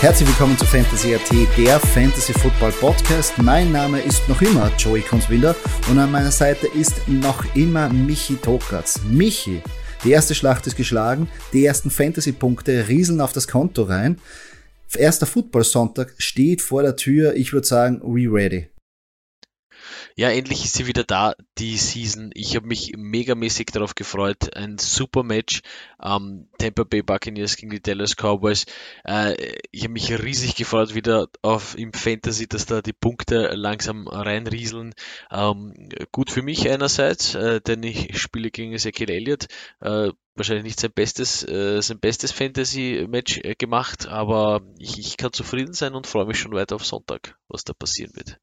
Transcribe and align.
Herzlich 0.00 0.30
willkommen 0.30 0.56
zu 0.56 0.64
Fantasy 0.64 1.14
AT, 1.14 1.30
der 1.58 1.78
Fantasy 1.78 2.32
Football 2.32 2.72
Podcast. 2.72 3.36
Mein 3.36 3.70
Name 3.70 4.00
ist 4.00 4.26
noch 4.30 4.40
immer 4.40 4.72
Joey 4.78 5.02
Kunzwinder 5.02 5.54
und 5.90 5.98
an 5.98 6.10
meiner 6.10 6.30
Seite 6.30 6.68
ist 6.68 7.06
noch 7.06 7.44
immer 7.54 7.90
Michi 7.90 8.36
Tokatz. 8.36 9.02
Michi, 9.10 9.60
die 10.02 10.12
erste 10.12 10.34
Schlacht 10.34 10.66
ist 10.66 10.78
geschlagen, 10.78 11.28
die 11.52 11.66
ersten 11.66 11.90
Fantasy-Punkte 11.90 12.88
rieseln 12.88 13.20
auf 13.20 13.34
das 13.34 13.46
Konto 13.46 13.82
rein. 13.82 14.16
Erster 14.96 15.26
Football-Sonntag 15.26 16.14
steht 16.16 16.62
vor 16.62 16.82
der 16.82 16.96
Tür. 16.96 17.34
Ich 17.36 17.52
würde 17.52 17.66
sagen, 17.66 18.00
we 18.02 18.26
ready. 18.26 18.68
Ja, 20.16 20.30
endlich 20.30 20.64
ist 20.64 20.74
sie 20.74 20.86
wieder 20.86 21.04
da, 21.04 21.34
die 21.58 21.76
Season. 21.76 22.30
Ich 22.34 22.56
habe 22.56 22.66
mich 22.66 22.92
megamäßig 22.96 23.66
darauf 23.66 23.94
gefreut. 23.94 24.56
Ein 24.56 24.78
super 24.78 25.22
Match. 25.22 25.62
Ähm, 26.02 26.48
Tampa 26.58 26.84
Bay 26.84 27.02
Buccaneers 27.02 27.56
gegen 27.56 27.70
die 27.70 27.80
Dallas 27.82 28.16
Cowboys. 28.16 28.66
Äh, 29.04 29.34
ich 29.70 29.84
habe 29.84 29.92
mich 29.92 30.10
riesig 30.22 30.56
gefreut 30.56 30.94
wieder 30.94 31.28
auf 31.42 31.76
im 31.78 31.92
Fantasy, 31.92 32.46
dass 32.48 32.66
da 32.66 32.82
die 32.82 32.92
Punkte 32.92 33.54
langsam 33.54 34.08
reinrieseln. 34.08 34.94
Ähm, 35.30 35.74
gut 36.12 36.30
für 36.30 36.42
mich 36.42 36.68
einerseits, 36.68 37.34
äh, 37.34 37.60
denn 37.60 37.82
ich 37.82 38.18
spiele 38.20 38.50
gegen 38.50 38.72
Ezekiel 38.72 39.10
Elliott. 39.10 39.46
Äh, 39.80 40.10
wahrscheinlich 40.34 40.64
nicht 40.64 40.80
sein 40.80 40.92
bestes, 40.92 41.46
äh, 41.46 41.80
sein 41.82 42.00
bestes 42.00 42.32
Fantasy-Match 42.32 43.40
äh, 43.44 43.54
gemacht, 43.54 44.06
aber 44.06 44.62
ich, 44.78 44.98
ich 44.98 45.16
kann 45.16 45.32
zufrieden 45.32 45.74
sein 45.74 45.94
und 45.94 46.06
freue 46.06 46.26
mich 46.26 46.38
schon 46.38 46.52
weiter 46.52 46.76
auf 46.76 46.86
Sonntag, 46.86 47.38
was 47.48 47.64
da 47.64 47.74
passieren 47.74 48.12
wird. 48.14 48.38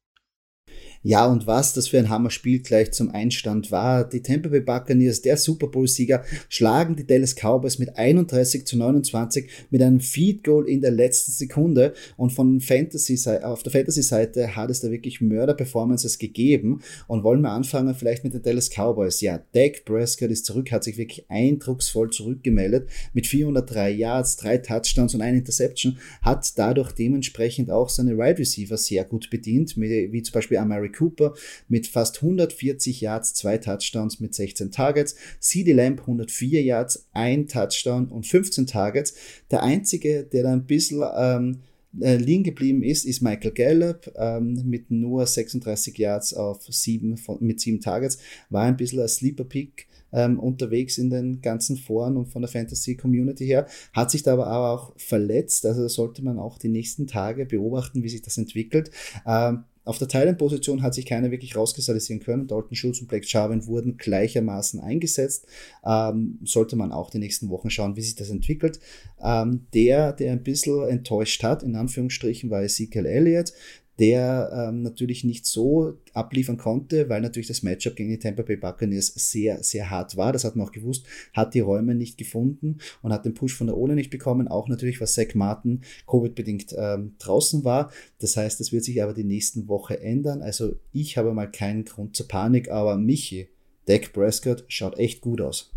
Ja, 1.02 1.26
und 1.26 1.46
was 1.46 1.74
das 1.74 1.88
für 1.88 1.98
ein 1.98 2.08
Hammerspiel 2.08 2.60
gleich 2.60 2.92
zum 2.92 3.10
Einstand 3.10 3.72
war. 3.72 4.08
Die 4.08 4.22
Tampa 4.22 4.48
Bay 4.48 4.60
Buccaneers, 4.60 5.20
der 5.22 5.36
Super 5.36 5.66
Bowl-Sieger, 5.66 6.24
schlagen 6.48 6.96
die 6.96 7.06
Dallas 7.06 7.34
Cowboys 7.34 7.78
mit 7.78 7.96
31 7.96 8.66
zu 8.66 8.78
29 8.78 9.48
mit 9.70 9.82
einem 9.82 10.00
Feed 10.00 10.44
Goal 10.44 10.68
in 10.68 10.80
der 10.80 10.92
letzten 10.92 11.32
Sekunde. 11.32 11.94
Und 12.16 12.30
von 12.30 12.60
Fantasy, 12.60 13.18
auf 13.42 13.62
der 13.62 13.72
Fantasy-Seite 13.72 14.54
hat 14.54 14.70
es 14.70 14.80
da 14.80 14.90
wirklich 14.90 15.20
Mörder-Performances 15.20 16.18
gegeben. 16.18 16.80
Und 17.06 17.24
wollen 17.24 17.40
wir 17.40 17.50
anfangen 17.50 17.94
vielleicht 17.94 18.22
mit 18.24 18.34
den 18.34 18.42
Dallas 18.42 18.70
Cowboys. 18.70 19.20
Ja, 19.20 19.40
Dak 19.52 19.84
Prescott 19.84 20.30
ist 20.30 20.46
zurück, 20.46 20.70
hat 20.70 20.84
sich 20.84 20.96
wirklich 20.96 21.28
eindrucksvoll 21.28 22.10
zurückgemeldet 22.10 22.88
mit 23.14 23.26
403 23.26 23.90
Yards, 23.90 24.36
drei 24.36 24.58
Touchdowns 24.58 25.14
und 25.14 25.22
eine 25.22 25.38
Interception, 25.38 25.98
hat 26.22 26.56
dadurch 26.56 26.92
dementsprechend 26.92 27.70
auch 27.70 27.88
seine 27.88 28.12
Wide 28.12 28.28
right 28.28 28.38
Receiver 28.38 28.76
sehr 28.76 29.04
gut 29.04 29.30
bedient, 29.30 29.76
wie 29.76 30.22
zum 30.22 30.32
Beispiel 30.32 30.58
Amari 30.58 30.90
Cooper 30.98 31.34
mit 31.68 31.86
fast 31.86 32.22
140 32.22 33.00
Yards, 33.00 33.34
zwei 33.34 33.58
Touchdowns 33.58 34.20
mit 34.20 34.34
16 34.34 34.70
Targets. 34.70 35.14
CD 35.40 35.72
Lamb 35.72 36.00
104 36.00 36.62
Yards, 36.62 37.06
ein 37.12 37.46
Touchdown 37.46 38.08
und 38.08 38.26
15 38.26 38.66
Targets. 38.66 39.14
Der 39.50 39.62
einzige, 39.62 40.24
der 40.24 40.42
da 40.42 40.52
ein 40.52 40.66
bisschen 40.66 41.02
ähm, 41.16 41.60
äh, 42.00 42.16
liegen 42.16 42.44
geblieben 42.44 42.82
ist, 42.82 43.04
ist 43.04 43.22
Michael 43.22 43.52
Gallup 43.52 44.12
ähm, 44.16 44.62
mit 44.64 44.90
nur 44.90 45.26
36 45.26 45.96
Yards 45.96 46.34
auf 46.34 46.62
sieben 46.68 47.16
von, 47.16 47.38
mit 47.40 47.60
sieben 47.60 47.80
Targets. 47.80 48.18
War 48.50 48.64
ein 48.64 48.76
bisschen 48.76 49.00
ein 49.00 49.08
Sleeper 49.08 49.44
Pick 49.44 49.86
ähm, 50.12 50.38
unterwegs 50.38 50.98
in 50.98 51.10
den 51.10 51.40
ganzen 51.40 51.76
Foren 51.76 52.16
und 52.16 52.26
von 52.26 52.42
der 52.42 52.50
Fantasy 52.50 52.96
Community 52.96 53.46
her, 53.46 53.66
hat 53.92 54.10
sich 54.10 54.22
da 54.22 54.34
aber 54.34 54.70
auch 54.70 54.92
verletzt. 54.96 55.66
Also 55.66 55.86
sollte 55.88 56.22
man 56.22 56.38
auch 56.38 56.58
die 56.58 56.68
nächsten 56.68 57.06
Tage 57.06 57.46
beobachten, 57.46 58.02
wie 58.02 58.08
sich 58.08 58.22
das 58.22 58.38
entwickelt. 58.38 58.90
Ähm, 59.26 59.64
auf 59.88 59.96
der 59.96 60.08
Thailand-Position 60.08 60.82
hat 60.82 60.92
sich 60.92 61.06
keiner 61.06 61.30
wirklich 61.30 61.56
rauskristallisieren 61.56 62.20
können. 62.20 62.46
Dalton 62.46 62.74
Schulz 62.74 63.00
und 63.00 63.08
Blake 63.08 63.24
Jarvin 63.26 63.66
wurden 63.66 63.96
gleichermaßen 63.96 64.80
eingesetzt. 64.80 65.46
Ähm, 65.82 66.38
sollte 66.44 66.76
man 66.76 66.92
auch 66.92 67.08
die 67.08 67.18
nächsten 67.18 67.48
Wochen 67.48 67.70
schauen, 67.70 67.96
wie 67.96 68.02
sich 68.02 68.14
das 68.14 68.28
entwickelt. 68.28 68.80
Ähm, 69.18 69.66
der, 69.72 70.12
der 70.12 70.32
ein 70.32 70.42
bisschen 70.42 70.86
enttäuscht 70.86 71.42
hat, 71.42 71.62
in 71.62 71.74
Anführungsstrichen, 71.74 72.50
war 72.50 72.62
Ezekiel 72.62 73.06
Elliott 73.06 73.54
der 73.98 74.50
ähm, 74.52 74.82
natürlich 74.82 75.24
nicht 75.24 75.44
so 75.44 75.98
abliefern 76.12 76.56
konnte, 76.56 77.08
weil 77.08 77.20
natürlich 77.20 77.48
das 77.48 77.62
Matchup 77.62 77.96
gegen 77.96 78.10
die 78.10 78.18
Tampa 78.18 78.42
Bay 78.42 78.56
Buccaneers 78.56 79.08
sehr, 79.08 79.62
sehr 79.62 79.90
hart 79.90 80.16
war. 80.16 80.32
Das 80.32 80.44
hat 80.44 80.54
man 80.54 80.66
auch 80.66 80.72
gewusst, 80.72 81.06
hat 81.32 81.54
die 81.54 81.60
Räume 81.60 81.94
nicht 81.94 82.16
gefunden 82.16 82.78
und 83.02 83.12
hat 83.12 83.24
den 83.24 83.34
Push 83.34 83.54
von 83.54 83.66
der 83.66 83.76
Ole 83.76 83.94
nicht 83.94 84.10
bekommen. 84.10 84.46
Auch 84.46 84.68
natürlich, 84.68 85.00
was 85.00 85.14
Zach 85.14 85.34
Martin 85.34 85.82
Covid-bedingt 86.06 86.74
ähm, 86.78 87.16
draußen 87.18 87.64
war. 87.64 87.90
Das 88.20 88.36
heißt, 88.36 88.60
das 88.60 88.72
wird 88.72 88.84
sich 88.84 89.02
aber 89.02 89.14
die 89.14 89.24
nächsten 89.24 89.66
Woche 89.68 90.00
ändern. 90.00 90.42
Also 90.42 90.76
ich 90.92 91.18
habe 91.18 91.34
mal 91.34 91.50
keinen 91.50 91.84
Grund 91.84 92.16
zur 92.16 92.28
Panik, 92.28 92.70
aber 92.70 92.96
Michi, 92.96 93.48
Dak 93.86 94.12
Prescott 94.12 94.64
schaut 94.68 94.98
echt 94.98 95.20
gut 95.20 95.40
aus. 95.40 95.72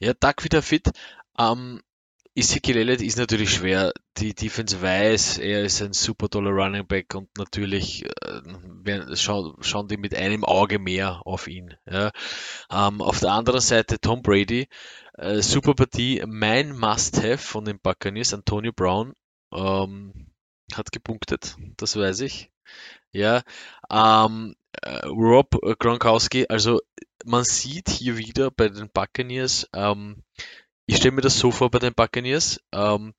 Ja, 0.00 0.14
Dak 0.14 0.42
wieder 0.42 0.62
fit. 0.62 0.90
Ähm, 1.38 1.80
Ezekiel 2.34 2.76
Elliott 2.76 3.02
ist 3.02 3.18
natürlich 3.18 3.50
schwer. 3.50 3.92
Die 4.18 4.34
Defense 4.34 4.80
weiß, 4.80 5.38
er 5.38 5.64
ist 5.64 5.82
ein 5.82 5.92
super 5.92 6.28
toller 6.28 6.50
Running 6.50 6.86
Back 6.86 7.14
und 7.14 7.28
natürlich 7.36 8.04
äh, 8.04 9.16
schauen, 9.16 9.56
schauen 9.62 9.88
die 9.88 9.96
mit 9.96 10.14
einem 10.14 10.44
Auge 10.44 10.78
mehr 10.78 11.26
auf 11.26 11.48
ihn. 11.48 11.74
Ja. 11.90 12.12
Ähm, 12.70 13.00
auf 13.00 13.18
der 13.18 13.32
anderen 13.32 13.60
Seite 13.60 13.98
Tom 14.00 14.22
Brady, 14.22 14.68
äh, 15.14 15.42
super 15.42 15.74
Partie. 15.74 16.22
Mein 16.26 16.70
Must-Have 16.78 17.38
von 17.38 17.64
den 17.64 17.80
Buccaneers, 17.80 18.32
Antonio 18.32 18.72
Brown, 18.72 19.14
ähm, 19.52 20.28
hat 20.72 20.92
gepunktet, 20.92 21.56
das 21.76 21.96
weiß 21.96 22.20
ich. 22.20 22.52
Ja, 23.10 23.42
ähm, 23.90 24.54
äh, 24.82 25.06
Rob 25.06 25.50
Gronkowski, 25.80 26.46
also 26.48 26.80
man 27.24 27.42
sieht 27.42 27.88
hier 27.88 28.16
wieder 28.18 28.52
bei 28.52 28.68
den 28.68 28.88
Buccaneers, 28.88 29.68
ähm, 29.74 30.22
ich 30.90 30.96
stelle 30.96 31.14
mir 31.14 31.20
das 31.20 31.38
so 31.38 31.52
vor 31.52 31.70
bei 31.70 31.78
den 31.78 31.94
Buccaneers. 31.94 32.60
Ähm, 32.72 33.14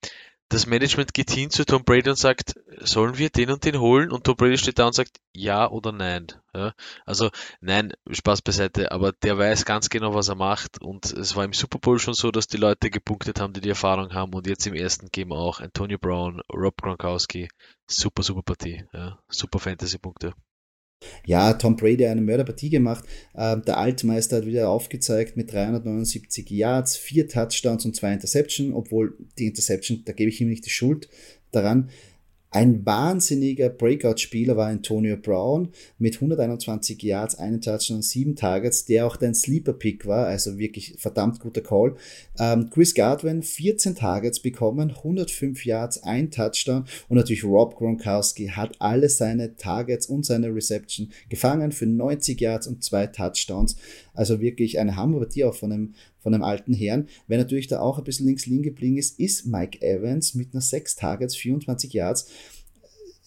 das 0.49 0.65
Management 0.65 1.13
geht 1.13 1.31
hin 1.31 1.49
zu 1.49 1.63
Tom 1.63 1.85
Brady 1.85 2.09
und 2.09 2.17
sagt, 2.17 2.55
sollen 2.81 3.17
wir 3.17 3.29
den 3.29 3.49
und 3.49 3.63
den 3.63 3.79
holen? 3.79 4.11
Und 4.11 4.25
Tom 4.25 4.35
Brady 4.35 4.57
steht 4.57 4.77
da 4.77 4.87
und 4.87 4.93
sagt, 4.93 5.21
ja 5.33 5.71
oder 5.71 5.93
nein. 5.93 6.27
Ja, 6.53 6.73
also 7.05 7.29
nein, 7.61 7.93
Spaß 8.09 8.41
beiseite, 8.41 8.91
aber 8.91 9.13
der 9.13 9.37
weiß 9.37 9.63
ganz 9.63 9.89
genau, 9.89 10.13
was 10.13 10.27
er 10.27 10.35
macht. 10.35 10.81
Und 10.81 11.05
es 11.05 11.37
war 11.37 11.45
im 11.45 11.53
Super 11.53 11.79
Bowl 11.79 11.97
schon 11.97 12.13
so, 12.13 12.29
dass 12.29 12.47
die 12.47 12.57
Leute 12.57 12.89
gepunktet 12.89 13.39
haben, 13.39 13.53
die 13.53 13.61
die 13.61 13.69
Erfahrung 13.69 14.13
haben. 14.13 14.33
Und 14.33 14.47
jetzt 14.47 14.67
im 14.67 14.73
ersten 14.73 15.07
Game 15.07 15.31
auch 15.31 15.61
Antonio 15.61 15.97
Brown, 15.97 16.41
Rob 16.53 16.75
Gronkowski. 16.81 17.47
Super, 17.87 18.21
super 18.21 18.41
Partie. 18.43 18.83
Ja, 18.91 19.17
super 19.29 19.59
Fantasy-Punkte. 19.59 20.33
Ja, 21.25 21.53
Tom 21.53 21.75
Brady 21.75 22.03
hat 22.03 22.11
eine 22.11 22.21
Mörderpartie 22.21 22.69
gemacht. 22.69 23.05
Ähm, 23.35 23.63
der 23.65 23.77
Altmeister 23.77 24.37
hat 24.37 24.45
wieder 24.45 24.69
aufgezeigt 24.69 25.37
mit 25.37 25.51
379 25.51 26.49
Yards, 26.49 26.97
vier 26.97 27.27
Touchdowns 27.27 27.85
und 27.85 27.95
zwei 27.95 28.13
Interception, 28.13 28.73
obwohl 28.73 29.15
die 29.37 29.47
Interception, 29.47 30.03
da 30.05 30.13
gebe 30.13 30.29
ich 30.29 30.41
ihm 30.41 30.49
nicht 30.49 30.65
die 30.65 30.71
Schuld 30.71 31.09
daran. 31.51 31.89
Ein 32.53 32.85
wahnsinniger 32.85 33.69
Breakout-Spieler 33.69 34.57
war 34.57 34.67
Antonio 34.67 35.15
Brown 35.15 35.69
mit 35.97 36.15
121 36.15 37.01
Yards, 37.01 37.35
einen 37.35 37.61
Touchdown 37.61 37.97
und 37.97 38.03
sieben 38.03 38.35
Targets, 38.35 38.83
der 38.83 39.07
auch 39.07 39.15
dein 39.15 39.33
Sleeper-Pick 39.33 40.05
war, 40.05 40.27
also 40.27 40.59
wirklich 40.59 40.95
verdammt 40.97 41.39
guter 41.39 41.61
Call. 41.61 41.95
Ähm, 42.37 42.69
Chris 42.69 42.93
Godwin 42.93 43.41
14 43.41 43.95
Targets 43.95 44.41
bekommen, 44.41 44.91
105 44.91 45.65
Yards, 45.65 46.03
ein 46.03 46.29
Touchdown 46.29 46.83
und 47.07 47.15
natürlich 47.15 47.45
Rob 47.45 47.77
Gronkowski 47.77 48.47
hat 48.47 48.75
alle 48.79 49.07
seine 49.07 49.55
Targets 49.55 50.07
und 50.07 50.25
seine 50.25 50.53
Reception 50.53 51.09
gefangen 51.29 51.71
für 51.71 51.85
90 51.85 52.41
Yards 52.41 52.67
und 52.67 52.83
zwei 52.83 53.07
Touchdowns. 53.07 53.77
Also 54.13 54.41
wirklich 54.41 54.77
eine 54.77 54.97
Hammerpartie 54.97 55.45
auch 55.45 55.55
von 55.55 55.71
einem, 55.71 55.93
von 56.21 56.33
einem 56.33 56.43
alten 56.43 56.73
Herrn. 56.73 57.07
Wer 57.27 57.37
natürlich 57.37 57.67
da 57.67 57.79
auch 57.79 57.97
ein 57.97 58.03
bisschen 58.03 58.27
links 58.27 58.45
liegen 58.45 58.63
geblieben 58.63 58.97
ist, 58.97 59.19
ist 59.19 59.45
Mike 59.45 59.81
Evans 59.81 60.33
mit 60.35 60.53
einer 60.53 60.61
6 60.61 60.95
Targets, 60.95 61.35
24 61.35 61.93
Yards. 61.93 62.27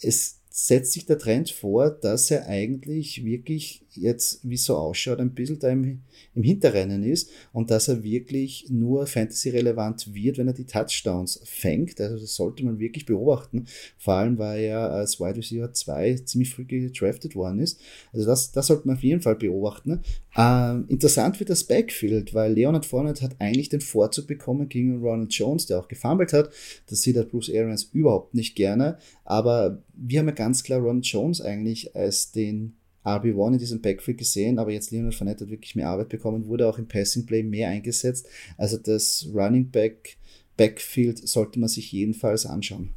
Es 0.00 0.40
setzt 0.56 0.92
sich 0.92 1.04
der 1.04 1.18
Trend 1.18 1.50
vor, 1.50 1.90
dass 1.90 2.30
er 2.30 2.46
eigentlich 2.46 3.24
wirklich 3.24 3.84
jetzt, 3.90 4.38
wie 4.48 4.56
so 4.56 4.76
ausschaut, 4.76 5.18
ein 5.18 5.34
bisschen 5.34 5.58
da 5.58 5.68
im, 5.68 6.02
im 6.32 6.42
Hinterrennen 6.44 7.02
ist 7.02 7.28
und 7.52 7.72
dass 7.72 7.88
er 7.88 8.04
wirklich 8.04 8.66
nur 8.70 9.08
Fantasy-relevant 9.08 10.14
wird, 10.14 10.38
wenn 10.38 10.46
er 10.46 10.52
die 10.52 10.64
Touchdowns 10.64 11.40
fängt. 11.42 12.00
Also 12.00 12.18
das 12.18 12.36
sollte 12.36 12.64
man 12.64 12.78
wirklich 12.78 13.04
beobachten, 13.04 13.66
vor 13.98 14.14
allem 14.14 14.38
weil 14.38 14.62
er 14.62 14.92
als 14.92 15.18
Wide 15.18 15.38
Receiver 15.38 15.72
2 15.72 16.18
ziemlich 16.18 16.54
früh 16.54 16.64
gedraftet 16.64 17.34
worden 17.34 17.58
ist. 17.58 17.80
Also 18.12 18.24
das, 18.26 18.52
das 18.52 18.68
sollte 18.68 18.86
man 18.86 18.94
auf 18.94 19.02
jeden 19.02 19.22
Fall 19.22 19.34
beobachten. 19.34 20.02
Ähm, 20.36 20.86
interessant 20.88 21.38
wird 21.38 21.50
das 21.50 21.64
Backfield, 21.64 22.34
weil 22.34 22.52
Leonard 22.52 22.86
Fournette 22.86 23.22
hat 23.22 23.36
eigentlich 23.38 23.68
den 23.68 23.80
Vorzug 23.80 24.26
bekommen 24.26 24.68
gegen 24.68 25.00
Ronald 25.00 25.32
Jones, 25.32 25.66
der 25.66 25.78
auch 25.78 25.88
gefummelt 25.88 26.32
hat. 26.32 26.50
Das 26.88 27.02
sieht 27.02 27.16
der 27.16 27.22
Bruce 27.22 27.50
Arians 27.50 27.84
überhaupt 27.92 28.34
nicht 28.34 28.56
gerne, 28.56 28.98
aber 29.24 29.82
wir 29.94 30.18
haben 30.18 30.28
ja 30.28 30.34
ganz 30.34 30.64
klar 30.64 30.80
Ronald 30.80 31.06
Jones 31.06 31.40
eigentlich 31.40 31.94
als 31.94 32.32
den 32.32 32.74
RB1 33.04 33.52
in 33.52 33.58
diesem 33.58 33.82
Backfield 33.82 34.18
gesehen, 34.18 34.58
aber 34.58 34.72
jetzt 34.72 34.90
Leonard 34.90 35.14
Fournette 35.14 35.44
hat 35.44 35.50
wirklich 35.50 35.76
mehr 35.76 35.88
Arbeit 35.88 36.08
bekommen, 36.08 36.46
wurde 36.46 36.68
auch 36.68 36.78
im 36.78 36.88
Passing 36.88 37.26
Play 37.26 37.42
mehr 37.42 37.68
eingesetzt. 37.68 38.26
Also 38.56 38.78
das 38.78 39.28
Running 39.32 39.70
Back 39.70 40.16
Backfield 40.56 41.26
sollte 41.28 41.58
man 41.58 41.68
sich 41.68 41.92
jedenfalls 41.92 42.46
anschauen. 42.46 42.90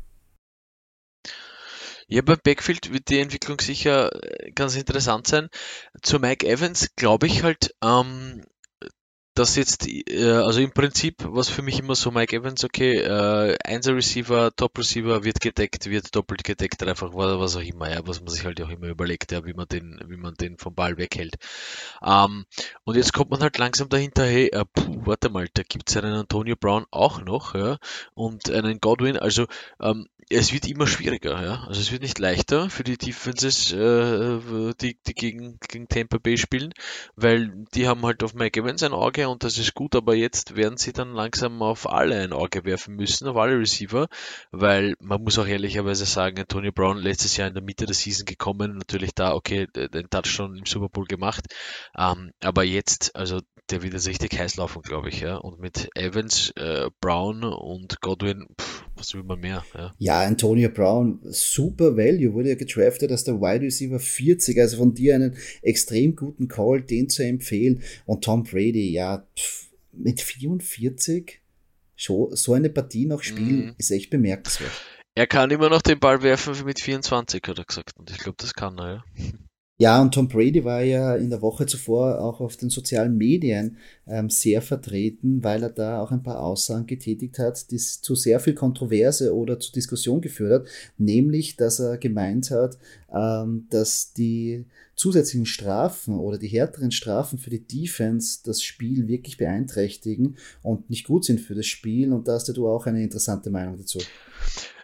Ja, 2.10 2.22
beim 2.22 2.40
Backfield 2.44 2.92
wird 2.94 3.10
die 3.10 3.20
Entwicklung 3.20 3.60
sicher 3.60 4.12
äh, 4.24 4.52
ganz 4.52 4.76
interessant 4.76 5.28
sein. 5.28 5.50
Zu 6.02 6.20
Mike 6.20 6.48
Evans 6.48 6.96
glaube 6.96 7.28
ich 7.28 7.44
halt, 7.44 7.76
ähm, 7.84 8.44
dass 9.38 9.56
jetzt, 9.56 9.88
äh, 9.88 10.32
also 10.32 10.60
im 10.60 10.72
Prinzip, 10.72 11.24
was 11.28 11.50
für 11.50 11.62
mich 11.62 11.80
immer 11.80 11.96
so 11.96 12.10
Mike 12.12 12.36
Evans, 12.36 12.64
okay, 12.64 12.98
äh, 12.98 13.58
Einser 13.64 13.96
Receiver, 13.96 14.52
Top 14.56 14.78
Receiver 14.78 15.24
wird 15.24 15.40
gedeckt, 15.40 15.86
wird 15.90 16.16
doppelt 16.16 16.44
gedeckt, 16.44 16.82
einfach 16.84 17.12
was 17.14 17.56
auch 17.56 17.62
immer, 17.62 17.90
ja, 17.90 18.06
was 18.06 18.20
man 18.20 18.30
sich 18.30 18.46
halt 18.46 18.62
auch 18.62 18.70
immer 18.70 18.88
überlegt, 18.88 19.32
ja, 19.32 19.46
wie 19.46 19.54
man 19.54 19.68
den, 19.68 20.00
wie 20.08 20.18
man 20.18 20.34
den 20.34 20.58
vom 20.58 20.74
Ball 20.74 20.98
weghält. 20.98 21.36
Ähm, 22.04 22.46
und 22.84 22.96
jetzt 22.96 23.14
kommt 23.14 23.30
man 23.30 23.42
halt 23.42 23.58
langsam 23.58 23.90
dahinter, 23.90 24.26
hey, 24.26 24.48
äh, 24.48 24.66
puh, 24.66 25.06
warte 25.06 25.30
mal, 25.30 25.48
da 25.54 25.62
gibt's 25.64 25.96
einen 25.96 26.14
Antonio 26.14 26.56
Brown 26.56 26.86
auch 26.90 27.22
noch, 27.22 27.54
ja, 27.54 27.78
und 28.16 28.50
einen 28.50 28.80
Godwin, 28.80 29.18
also 29.18 29.46
ähm, 29.80 30.08
es 30.30 30.52
wird 30.52 30.68
immer 30.68 30.88
schwieriger, 30.88 31.42
ja. 31.42 31.64
Also 31.68 31.80
es 31.80 31.92
wird 31.92 32.02
nicht 32.02 32.20
leichter 32.20 32.70
für 32.70 32.84
die 32.84 32.98
Defenses, 32.98 33.72
äh, 33.72 34.40
die, 34.82 34.98
die 35.08 35.14
gegen, 35.14 35.58
gegen 35.68 35.88
Tampa 35.88 36.18
Bay 36.18 36.38
spielen, 36.38 36.74
weil 37.16 37.66
die 37.74 37.88
haben 37.88 38.06
halt 38.06 38.24
auf 38.24 38.34
Mike 38.34 38.60
Evans 38.60 38.84
ein 38.84 38.92
Auge 38.92 39.27
und 39.28 39.44
das 39.44 39.58
ist 39.58 39.74
gut, 39.74 39.96
aber 39.96 40.16
jetzt 40.16 40.56
werden 40.56 40.78
sie 40.78 40.94
dann 40.94 41.14
langsam 41.14 41.62
auf 41.62 41.90
alle 41.90 42.20
ein 42.22 42.34
Auge 42.34 42.66
werfen 42.66 42.96
müssen, 42.96 43.28
auf 43.28 43.38
alle 43.38 43.60
Receiver, 43.60 44.08
weil 44.52 44.96
man 45.00 45.22
muss 45.24 45.40
auch 45.40 45.48
ehrlicherweise 45.48 46.06
sagen, 46.06 46.40
Antonio 46.40 46.72
Brown 46.72 46.98
letztes 46.98 47.38
Jahr 47.38 47.48
in 47.48 47.54
der 47.54 47.64
Mitte 47.64 47.86
der 47.86 47.96
Season 47.96 48.26
gekommen, 48.26 48.78
natürlich 48.78 49.14
da, 49.14 49.34
okay, 49.34 49.68
den 49.68 50.10
Touchdown 50.10 50.58
im 50.58 50.66
Super 50.66 50.90
Bowl 50.90 51.06
gemacht, 51.06 51.46
ähm, 51.98 52.32
aber 52.44 52.64
jetzt, 52.64 53.16
also 53.16 53.42
der 53.70 53.84
wird 53.84 53.94
jetzt 53.94 54.08
richtig 54.08 54.38
heiß 54.38 54.56
laufen, 54.58 54.82
glaube 54.82 55.10
ich, 55.10 55.22
ja. 55.22 55.38
Und 55.38 55.60
mit 55.60 55.90
Evans, 55.96 56.52
äh, 56.56 56.90
Brown 57.02 57.44
und 57.44 58.00
Godwin, 58.02 58.48
pff, 58.60 58.86
was 58.96 59.14
will 59.14 59.24
man 59.24 59.40
mehr? 59.40 59.64
Ja. 59.74 59.94
ja, 59.98 60.22
Antonio 60.22 60.70
Brown, 60.70 61.20
super 61.24 61.98
Value, 61.98 62.34
wurde 62.34 62.50
ja 62.50 62.56
gedraftet 62.56 63.12
als 63.12 63.24
der 63.24 63.42
Wide 63.42 63.66
Receiver 63.66 64.00
40, 64.00 64.60
also 64.60 64.78
von 64.78 64.94
dir 64.94 65.16
einen 65.16 65.36
extrem 65.62 66.16
guten 66.16 66.48
Call, 66.48 66.82
den 66.82 67.10
zu 67.10 67.24
empfehlen. 67.24 67.84
Und 68.06 68.24
Tom 68.24 68.44
Brady, 68.44 68.92
ja, 68.92 69.28
pff, 69.38 69.68
mit 69.92 70.22
44 70.22 71.42
schon 71.96 72.36
so 72.36 72.54
eine 72.54 72.70
Partie 72.70 73.06
noch 73.06 73.24
spielen, 73.24 73.66
mhm. 73.66 73.76
ist 73.78 73.92
echt 73.92 74.10
bemerkenswert. 74.10 74.72
Er 75.16 75.26
kann 75.26 75.50
immer 75.50 75.70
noch 75.70 75.82
den 75.82 76.00
Ball 76.00 76.22
werfen 76.22 76.54
mit 76.64 76.80
24, 76.80 77.42
hat 77.48 77.58
er 77.58 77.66
gesagt. 77.66 77.94
Und 77.98 78.12
ich 78.12 78.20
glaube, 78.20 78.38
das 78.40 78.54
kann 78.54 78.78
er, 78.78 78.88
ja. 78.94 79.04
Ja, 79.80 80.02
und 80.02 80.12
Tom 80.12 80.28
Brady 80.28 80.66
war 80.66 80.82
ja 80.82 81.16
in 81.16 81.30
der 81.30 81.44
Woche 81.44 81.68
zuvor 81.68 82.20
auch 82.20 82.42
auf 82.42 82.58
den 82.58 82.72
sozialen 82.72 83.16
Medien 83.16 83.78
ähm, 84.08 84.28
sehr 84.32 84.64
vertreten, 84.64 85.44
weil 85.44 85.62
er 85.62 85.70
da 85.70 86.02
auch 86.02 86.12
ein 86.12 86.24
paar 86.24 86.42
Aussagen 86.42 86.88
getätigt 86.88 87.38
hat, 87.38 87.70
die 87.70 87.78
zu 87.78 88.16
sehr 88.16 88.40
viel 88.40 88.56
Kontroverse 88.56 89.36
oder 89.36 89.60
zu 89.60 89.72
Diskussion 89.72 90.20
geführt 90.20 90.52
hat, 90.52 90.68
nämlich, 90.98 91.58
dass 91.58 91.80
er 91.80 92.00
gemeint 92.00 92.50
hat, 92.50 92.80
ähm, 93.14 93.68
dass 93.70 94.14
die 94.14 94.66
zusätzlichen 94.96 95.46
Strafen 95.46 96.18
oder 96.18 96.40
die 96.40 96.48
härteren 96.48 96.90
Strafen 96.90 97.38
für 97.38 97.52
die 97.52 97.64
Defense 97.64 98.40
das 98.44 98.64
Spiel 98.64 99.08
wirklich 99.08 99.38
beeinträchtigen 99.38 100.38
und 100.64 100.90
nicht 100.90 101.06
gut 101.06 101.24
sind 101.24 101.40
für 101.40 101.54
das 101.54 101.68
Spiel. 101.68 102.14
Und 102.14 102.28
da 102.28 102.34
hast 102.34 102.48
du 102.48 102.68
auch 102.68 102.88
eine 102.88 103.04
interessante 103.04 103.52
Meinung 103.52 103.78
dazu. 103.78 104.00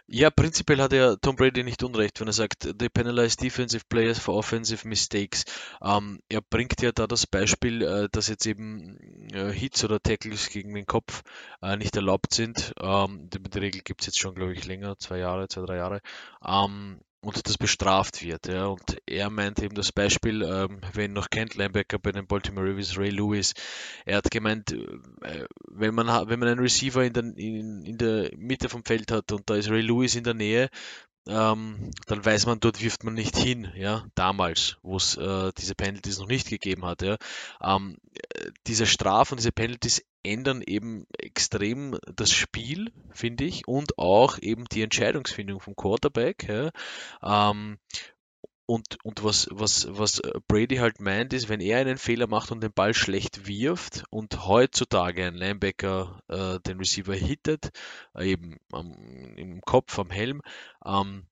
Ja, 0.06 0.30
prinzipiell 0.30 0.80
hat 0.82 0.92
er 0.92 1.18
Tom 1.20 1.36
Brady 1.36 1.62
nicht 1.64 1.82
unrecht, 1.82 2.20
wenn 2.20 2.26
er 2.28 2.34
sagt, 2.34 2.78
they 2.78 2.88
penalize 2.90 3.36
defensive 3.36 3.84
players 3.88 4.18
for 4.18 4.34
offensive 4.34 4.86
mistakes. 4.86 5.44
Ähm, 5.82 6.20
er 6.28 6.42
bringt 6.42 6.82
ja 6.82 6.92
da 6.92 7.06
das 7.06 7.26
Beispiel, 7.26 7.82
äh, 7.82 8.08
dass 8.12 8.28
jetzt 8.28 8.44
eben 8.46 8.98
äh, 9.32 9.50
Hits 9.50 9.82
oder 9.82 10.00
Tackles 10.00 10.50
gegen 10.50 10.74
den 10.74 10.84
Kopf 10.86 11.22
äh, 11.62 11.76
nicht 11.76 11.96
erlaubt 11.96 12.34
sind. 12.34 12.74
Ähm, 12.80 13.30
die, 13.30 13.42
die 13.42 13.58
Regel 13.58 13.80
gibt 13.82 14.02
es 14.02 14.06
jetzt 14.08 14.18
schon, 14.18 14.34
glaube 14.34 14.52
ich, 14.52 14.66
länger, 14.66 14.98
zwei 14.98 15.18
Jahre, 15.18 15.48
zwei, 15.48 15.62
drei 15.62 15.76
Jahre. 15.76 16.00
Ähm, 16.46 17.00
und 17.24 17.46
das 17.46 17.58
bestraft 17.58 18.22
wird. 18.22 18.46
Ja. 18.46 18.66
Und 18.66 18.98
er 19.06 19.30
meint 19.30 19.62
eben 19.62 19.74
das 19.74 19.92
Beispiel, 19.92 20.42
ähm, 20.42 20.80
wen 20.92 21.12
noch 21.12 21.30
kennt, 21.30 21.54
Linebacker 21.54 21.98
bei 21.98 22.12
den 22.12 22.26
Baltimore 22.26 22.68
Ravens, 22.68 22.98
Ray 22.98 23.10
Lewis. 23.10 23.54
Er 24.04 24.18
hat 24.18 24.30
gemeint, 24.30 24.72
äh, 24.72 25.46
wenn 25.68 25.94
man 25.94 26.06
wenn 26.28 26.38
man 26.38 26.48
einen 26.48 26.60
Receiver 26.60 27.04
in 27.04 27.12
der, 27.12 27.24
in, 27.24 27.84
in 27.84 27.98
der 27.98 28.30
Mitte 28.36 28.68
vom 28.68 28.84
Feld 28.84 29.10
hat 29.10 29.32
und 29.32 29.48
da 29.48 29.56
ist 29.56 29.70
Ray 29.70 29.80
Lewis 29.80 30.14
in 30.14 30.24
der 30.24 30.34
Nähe, 30.34 30.70
ähm, 31.26 31.90
dann 32.06 32.24
weiß 32.24 32.46
man, 32.46 32.60
dort 32.60 32.82
wirft 32.82 33.04
man 33.04 33.14
nicht 33.14 33.36
hin, 33.36 33.72
ja, 33.76 34.06
damals, 34.14 34.76
wo 34.82 34.96
es 34.96 35.16
äh, 35.16 35.52
diese 35.56 35.74
Penalties 35.74 36.18
noch 36.18 36.28
nicht 36.28 36.48
gegeben 36.48 36.84
hat, 36.84 37.02
ja. 37.02 37.16
Ähm, 37.62 37.96
äh, 38.34 38.50
diese 38.66 38.86
Strafen, 38.86 39.36
diese 39.36 39.52
Penalties 39.52 40.04
ändern 40.22 40.62
eben 40.66 41.06
extrem 41.18 41.98
das 42.16 42.32
Spiel, 42.32 42.92
finde 43.12 43.44
ich, 43.44 43.68
und 43.68 43.98
auch 43.98 44.38
eben 44.38 44.64
die 44.66 44.82
Entscheidungsfindung 44.82 45.60
vom 45.60 45.76
Quarterback. 45.76 46.48
Ja. 46.48 47.50
Ähm, 47.50 47.78
und, 48.66 48.98
und 49.04 49.22
was, 49.22 49.48
was, 49.50 49.86
was 49.90 50.22
Brady 50.48 50.76
halt 50.76 51.00
meint, 51.00 51.32
ist, 51.32 51.48
wenn 51.48 51.60
er 51.60 51.78
einen 51.78 51.98
Fehler 51.98 52.26
macht 52.26 52.50
und 52.50 52.62
den 52.62 52.72
Ball 52.72 52.94
schlecht 52.94 53.46
wirft 53.46 54.04
und 54.10 54.46
heutzutage 54.46 55.26
ein 55.26 55.34
Linebacker 55.34 56.20
äh, 56.28 56.60
den 56.60 56.78
Receiver 56.78 57.14
hittet, 57.14 57.70
äh, 58.14 58.30
eben 58.30 58.56
am, 58.72 58.92
im 59.36 59.60
Kopf, 59.60 59.98
am 59.98 60.10
Helm, 60.10 60.40
ähm, 60.84 61.26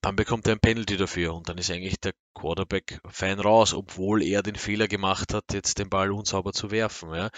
dann 0.00 0.16
bekommt 0.16 0.46
er 0.46 0.54
ein 0.54 0.60
Penalty 0.60 0.96
dafür 0.96 1.34
und 1.34 1.48
dann 1.48 1.58
ist 1.58 1.70
eigentlich 1.70 2.00
der 2.00 2.14
Quarterback 2.34 3.00
fein 3.08 3.38
raus, 3.38 3.74
obwohl 3.74 4.22
er 4.22 4.42
den 4.42 4.56
Fehler 4.56 4.88
gemacht 4.88 5.34
hat, 5.34 5.52
jetzt 5.52 5.78
den 5.78 5.88
Ball 5.88 6.10
unsauber 6.12 6.52
zu 6.52 6.70
werfen. 6.70 7.14
Ja. 7.14 7.30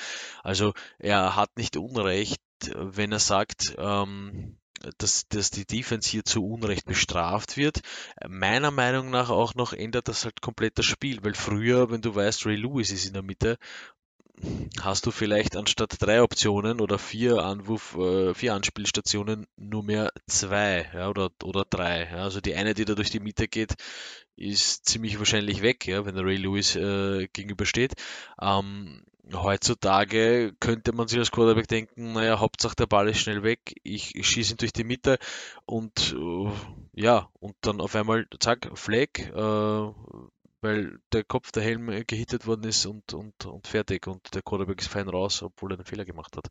Also 0.42 0.72
er 0.98 1.36
hat 1.36 1.56
nicht 1.56 1.76
Unrecht, 1.76 2.40
wenn 2.74 3.12
er 3.12 3.18
sagt, 3.18 3.74
ähm, 3.78 4.58
dass, 4.98 5.28
dass 5.28 5.50
die 5.50 5.66
Defense 5.66 6.08
hier 6.08 6.24
zu 6.24 6.44
Unrecht 6.46 6.86
bestraft 6.86 7.56
wird. 7.56 7.80
Meiner 8.28 8.70
Meinung 8.70 9.10
nach 9.10 9.30
auch 9.30 9.54
noch 9.54 9.72
ändert 9.72 10.08
das 10.08 10.24
halt 10.24 10.40
komplett 10.40 10.78
das 10.78 10.86
Spiel, 10.86 11.22
weil 11.22 11.34
früher, 11.34 11.90
wenn 11.90 12.00
du 12.00 12.14
weißt, 12.14 12.46
Ray 12.46 12.56
Lewis 12.56 12.90
ist 12.90 13.06
in 13.06 13.12
der 13.12 13.22
Mitte 13.22 13.58
hast 14.80 15.06
du 15.06 15.10
vielleicht 15.10 15.56
anstatt 15.56 15.96
drei 16.00 16.22
Optionen 16.22 16.80
oder 16.80 16.98
vier 16.98 17.44
Anwurf, 17.44 17.96
äh, 17.96 18.34
vier 18.34 18.54
Anspielstationen 18.54 19.46
nur 19.56 19.82
mehr 19.82 20.12
zwei 20.26 20.90
ja, 20.94 21.08
oder, 21.08 21.30
oder 21.42 21.64
drei. 21.68 22.08
Ja. 22.10 22.24
Also 22.24 22.40
die 22.40 22.54
eine, 22.54 22.74
die 22.74 22.84
da 22.84 22.94
durch 22.94 23.10
die 23.10 23.20
Mitte 23.20 23.48
geht, 23.48 23.74
ist 24.36 24.86
ziemlich 24.86 25.18
wahrscheinlich 25.18 25.62
weg, 25.62 25.86
ja, 25.86 26.06
wenn 26.06 26.14
der 26.14 26.24
Ray 26.24 26.36
Lewis 26.36 26.76
äh, 26.76 27.28
gegenübersteht. 27.32 27.92
Ähm, 28.40 29.02
heutzutage 29.34 30.54
könnte 30.60 30.92
man 30.92 31.08
sich 31.08 31.18
als 31.18 31.30
Quarterback 31.30 31.68
denken, 31.68 32.12
naja, 32.12 32.40
Hauptsache 32.40 32.76
der 32.76 32.86
Ball 32.86 33.08
ist 33.08 33.18
schnell 33.18 33.42
weg, 33.42 33.74
ich, 33.82 34.14
schieße 34.20 34.54
ihn 34.54 34.56
durch 34.56 34.72
die 34.72 34.84
Mitte 34.84 35.18
und 35.66 36.16
äh, 36.18 36.50
ja, 36.94 37.28
und 37.38 37.54
dann 37.60 37.80
auf 37.80 37.94
einmal, 37.94 38.26
zack, 38.38 38.70
Flag, 38.74 39.18
äh, 39.18 39.92
weil 40.60 40.98
der 41.12 41.24
Kopf 41.24 41.52
der 41.52 41.62
Helm 41.62 41.86
gehittet 42.06 42.46
worden 42.46 42.64
ist 42.64 42.86
und, 42.86 43.14
und, 43.14 43.46
und 43.46 43.66
fertig 43.66 44.06
und 44.06 44.34
der 44.34 44.42
Quarterback 44.42 44.80
ist 44.80 44.88
fein 44.88 45.08
raus, 45.08 45.42
obwohl 45.42 45.72
er 45.72 45.78
einen 45.78 45.84
Fehler 45.84 46.04
gemacht 46.04 46.36
hat. 46.36 46.48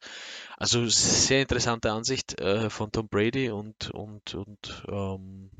Also 0.58 0.86
sehr 0.88 1.42
interessante 1.42 1.92
Ansicht 1.92 2.40
äh, 2.40 2.70
von 2.70 2.92
Tom 2.92 3.08
Brady 3.08 3.50
und, 3.50 3.92
und, 3.92 4.36
und 4.36 4.84
ähm, 4.88 5.52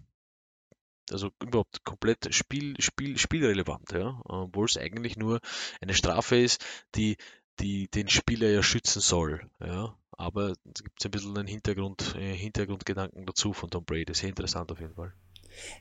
also 1.12 1.32
überhaupt 1.42 1.84
komplett 1.84 2.34
Spiel, 2.34 2.76
Spiel, 2.80 3.18
spielrelevant, 3.18 3.92
ja, 3.92 4.22
obwohl 4.26 4.66
es 4.66 4.78
eigentlich 4.78 5.18
nur 5.18 5.40
eine 5.82 5.94
Strafe 5.94 6.38
ist, 6.38 6.64
die, 6.96 7.18
die 7.60 7.88
den 7.88 8.10
Spieler 8.10 8.50
ja 8.50 8.64
schützen 8.64 9.02
soll, 9.02 9.50
ja. 9.60 9.96
Aber 10.12 10.50
es 10.50 10.84
gibt 10.84 11.06
ein 11.06 11.12
bisschen 11.12 11.38
einen 11.38 11.48
Hintergrund, 11.48 12.14
äh, 12.16 12.36
Hintergrundgedanken 12.36 13.26
dazu 13.26 13.54
von 13.54 13.70
Tom 13.70 13.86
Brady. 13.86 14.14
Sehr 14.14 14.28
interessant 14.28 14.70
auf 14.70 14.82
jeden 14.82 14.94
Fall. 14.94 15.14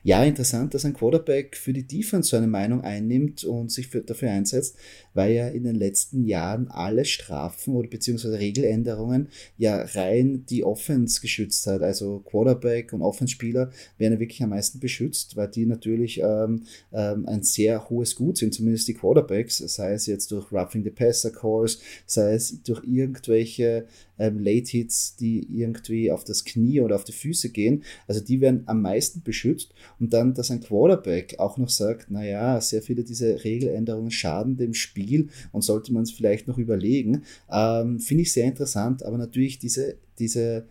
Ja, 0.03 0.23
interessant, 0.23 0.73
dass 0.73 0.85
ein 0.85 0.93
Quarterback 0.93 1.55
für 1.55 1.73
die 1.73 1.87
Defense 1.87 2.29
so 2.29 2.37
eine 2.37 2.47
Meinung 2.47 2.81
einnimmt 2.81 3.43
und 3.43 3.71
sich 3.71 3.87
für, 3.87 4.01
dafür 4.01 4.31
einsetzt, 4.31 4.75
weil 5.13 5.33
ja 5.33 5.47
in 5.47 5.63
den 5.63 5.75
letzten 5.75 6.25
Jahren 6.25 6.67
alle 6.69 7.05
Strafen 7.05 7.75
oder 7.75 7.89
beziehungsweise 7.89 8.39
Regeländerungen 8.39 9.29
ja 9.57 9.81
rein 9.93 10.45
die 10.49 10.63
Offense 10.63 11.21
geschützt 11.21 11.65
hat. 11.67 11.81
Also 11.81 12.19
Quarterback 12.19 12.93
und 12.93 13.01
Offense-Spieler 13.01 13.71
werden 13.97 14.13
ja 14.13 14.19
wirklich 14.19 14.41
am 14.43 14.49
meisten 14.49 14.79
beschützt, 14.79 15.35
weil 15.35 15.49
die 15.49 15.65
natürlich 15.65 16.19
ähm, 16.21 16.63
ähm, 16.91 17.27
ein 17.27 17.43
sehr 17.43 17.89
hohes 17.89 18.15
Gut 18.15 18.37
sind, 18.37 18.53
zumindest 18.53 18.87
die 18.87 18.93
Quarterbacks, 18.93 19.57
sei 19.57 19.93
es 19.93 20.05
jetzt 20.05 20.31
durch 20.31 20.51
Roughing 20.51 20.83
the 20.83 20.89
Passer 20.89 21.31
Calls, 21.31 21.79
sei 22.05 22.33
es 22.33 22.61
durch 22.63 22.83
irgendwelche 22.85 23.85
ähm, 24.19 24.39
Late 24.39 24.69
Hits, 24.69 25.15
die 25.15 25.47
irgendwie 25.49 26.11
auf 26.11 26.23
das 26.23 26.45
Knie 26.45 26.81
oder 26.81 26.95
auf 26.95 27.03
die 27.03 27.11
Füße 27.11 27.49
gehen. 27.49 27.83
Also 28.07 28.21
die 28.21 28.41
werden 28.41 28.63
am 28.67 28.81
meisten 28.81 29.23
beschützt. 29.23 29.73
Und 29.99 30.13
dann, 30.13 30.33
dass 30.33 30.51
ein 30.51 30.61
Quarterback 30.61 31.39
auch 31.39 31.57
noch 31.57 31.69
sagt, 31.69 32.11
naja, 32.11 32.59
sehr 32.61 32.81
viele 32.81 33.03
dieser 33.03 33.43
Regeländerungen 33.43 34.11
schaden 34.11 34.57
dem 34.57 34.73
Spiel 34.73 35.29
und 35.51 35.63
sollte 35.63 35.93
man 35.93 36.03
es 36.03 36.11
vielleicht 36.11 36.47
noch 36.47 36.57
überlegen, 36.57 37.23
ähm, 37.51 37.99
finde 37.99 38.23
ich 38.23 38.33
sehr 38.33 38.45
interessant. 38.45 39.03
Aber 39.03 39.17
natürlich 39.17 39.59
diese, 39.59 39.95
diese 40.19 40.65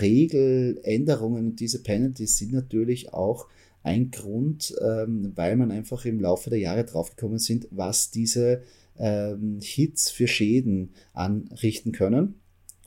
Regeländerungen 0.00 1.46
und 1.46 1.60
diese 1.60 1.82
Penalties 1.82 2.38
sind 2.38 2.52
natürlich 2.52 3.12
auch 3.12 3.46
ein 3.82 4.10
Grund, 4.10 4.74
ähm, 4.82 5.32
weil 5.36 5.56
man 5.56 5.70
einfach 5.70 6.04
im 6.04 6.18
Laufe 6.18 6.50
der 6.50 6.58
Jahre 6.58 6.84
draufgekommen 6.84 7.38
sind, 7.38 7.68
was 7.70 8.10
diese 8.10 8.62
ähm, 8.98 9.60
Hits 9.62 10.10
für 10.10 10.26
Schäden 10.26 10.90
anrichten 11.12 11.92
können. 11.92 12.40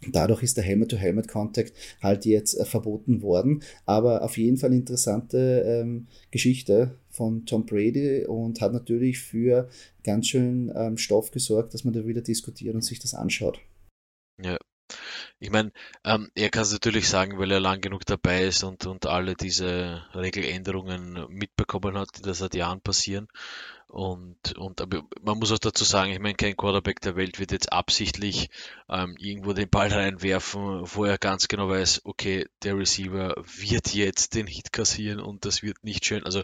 Dadurch 0.07 0.43
ist 0.43 0.57
der 0.57 0.63
Helmet-to-Helmet-Contact 0.63 1.73
halt 2.01 2.25
jetzt 2.25 2.53
äh, 2.55 2.65
verboten 2.65 3.21
worden. 3.21 3.63
Aber 3.85 4.23
auf 4.23 4.37
jeden 4.37 4.57
Fall 4.57 4.73
interessante 4.73 5.63
ähm, 5.65 6.07
Geschichte 6.31 6.95
von 7.09 7.45
Tom 7.45 7.65
Brady 7.65 8.25
und 8.25 8.61
hat 8.61 8.73
natürlich 8.73 9.19
für 9.19 9.69
ganz 10.03 10.27
schön 10.27 10.71
ähm, 10.75 10.97
Stoff 10.97 11.31
gesorgt, 11.31 11.73
dass 11.73 11.83
man 11.83 11.93
da 11.93 12.05
wieder 12.05 12.21
diskutiert 12.21 12.75
und 12.75 12.81
sich 12.81 12.99
das 12.99 13.13
anschaut. 13.13 13.59
Ja, 14.41 14.57
ich 15.39 15.51
meine, 15.51 15.71
ähm, 16.03 16.29
er 16.35 16.49
kann 16.49 16.63
es 16.63 16.71
natürlich 16.71 17.07
sagen, 17.07 17.37
weil 17.39 17.51
er 17.51 17.59
lang 17.59 17.81
genug 17.81 18.05
dabei 18.05 18.43
ist 18.45 18.63
und, 18.63 18.85
und 18.85 19.05
alle 19.05 19.35
diese 19.35 20.03
Regeländerungen 20.13 21.27
mitbekommen 21.29 21.97
hat, 21.97 22.09
die 22.17 22.21
da 22.21 22.33
seit 22.33 22.55
Jahren 22.55 22.81
passieren. 22.81 23.27
Und, 23.89 24.55
und 24.55 24.81
aber 24.81 25.03
man 25.23 25.39
muss 25.39 25.51
auch 25.51 25.57
dazu 25.57 25.83
sagen, 25.83 26.11
ich 26.11 26.19
meine, 26.19 26.35
kein 26.35 26.55
Quarterback 26.55 27.01
der 27.01 27.15
Welt 27.15 27.39
wird 27.39 27.51
jetzt 27.51 27.73
absichtlich 27.73 28.51
ähm, 28.87 29.15
irgendwo 29.17 29.53
den 29.53 29.67
Ball 29.67 29.91
reinwerfen, 29.91 30.83
wo 30.85 31.05
er 31.05 31.17
ganz 31.17 31.47
genau 31.47 31.69
weiß, 31.69 32.01
okay, 32.03 32.45
der 32.61 32.77
Receiver 32.77 33.33
wird 33.57 33.95
jetzt 33.95 34.35
den 34.35 34.45
Hit 34.45 34.71
kassieren 34.71 35.19
und 35.19 35.43
das 35.43 35.63
wird 35.63 35.83
nicht 35.83 36.05
schön. 36.05 36.23
Also 36.23 36.43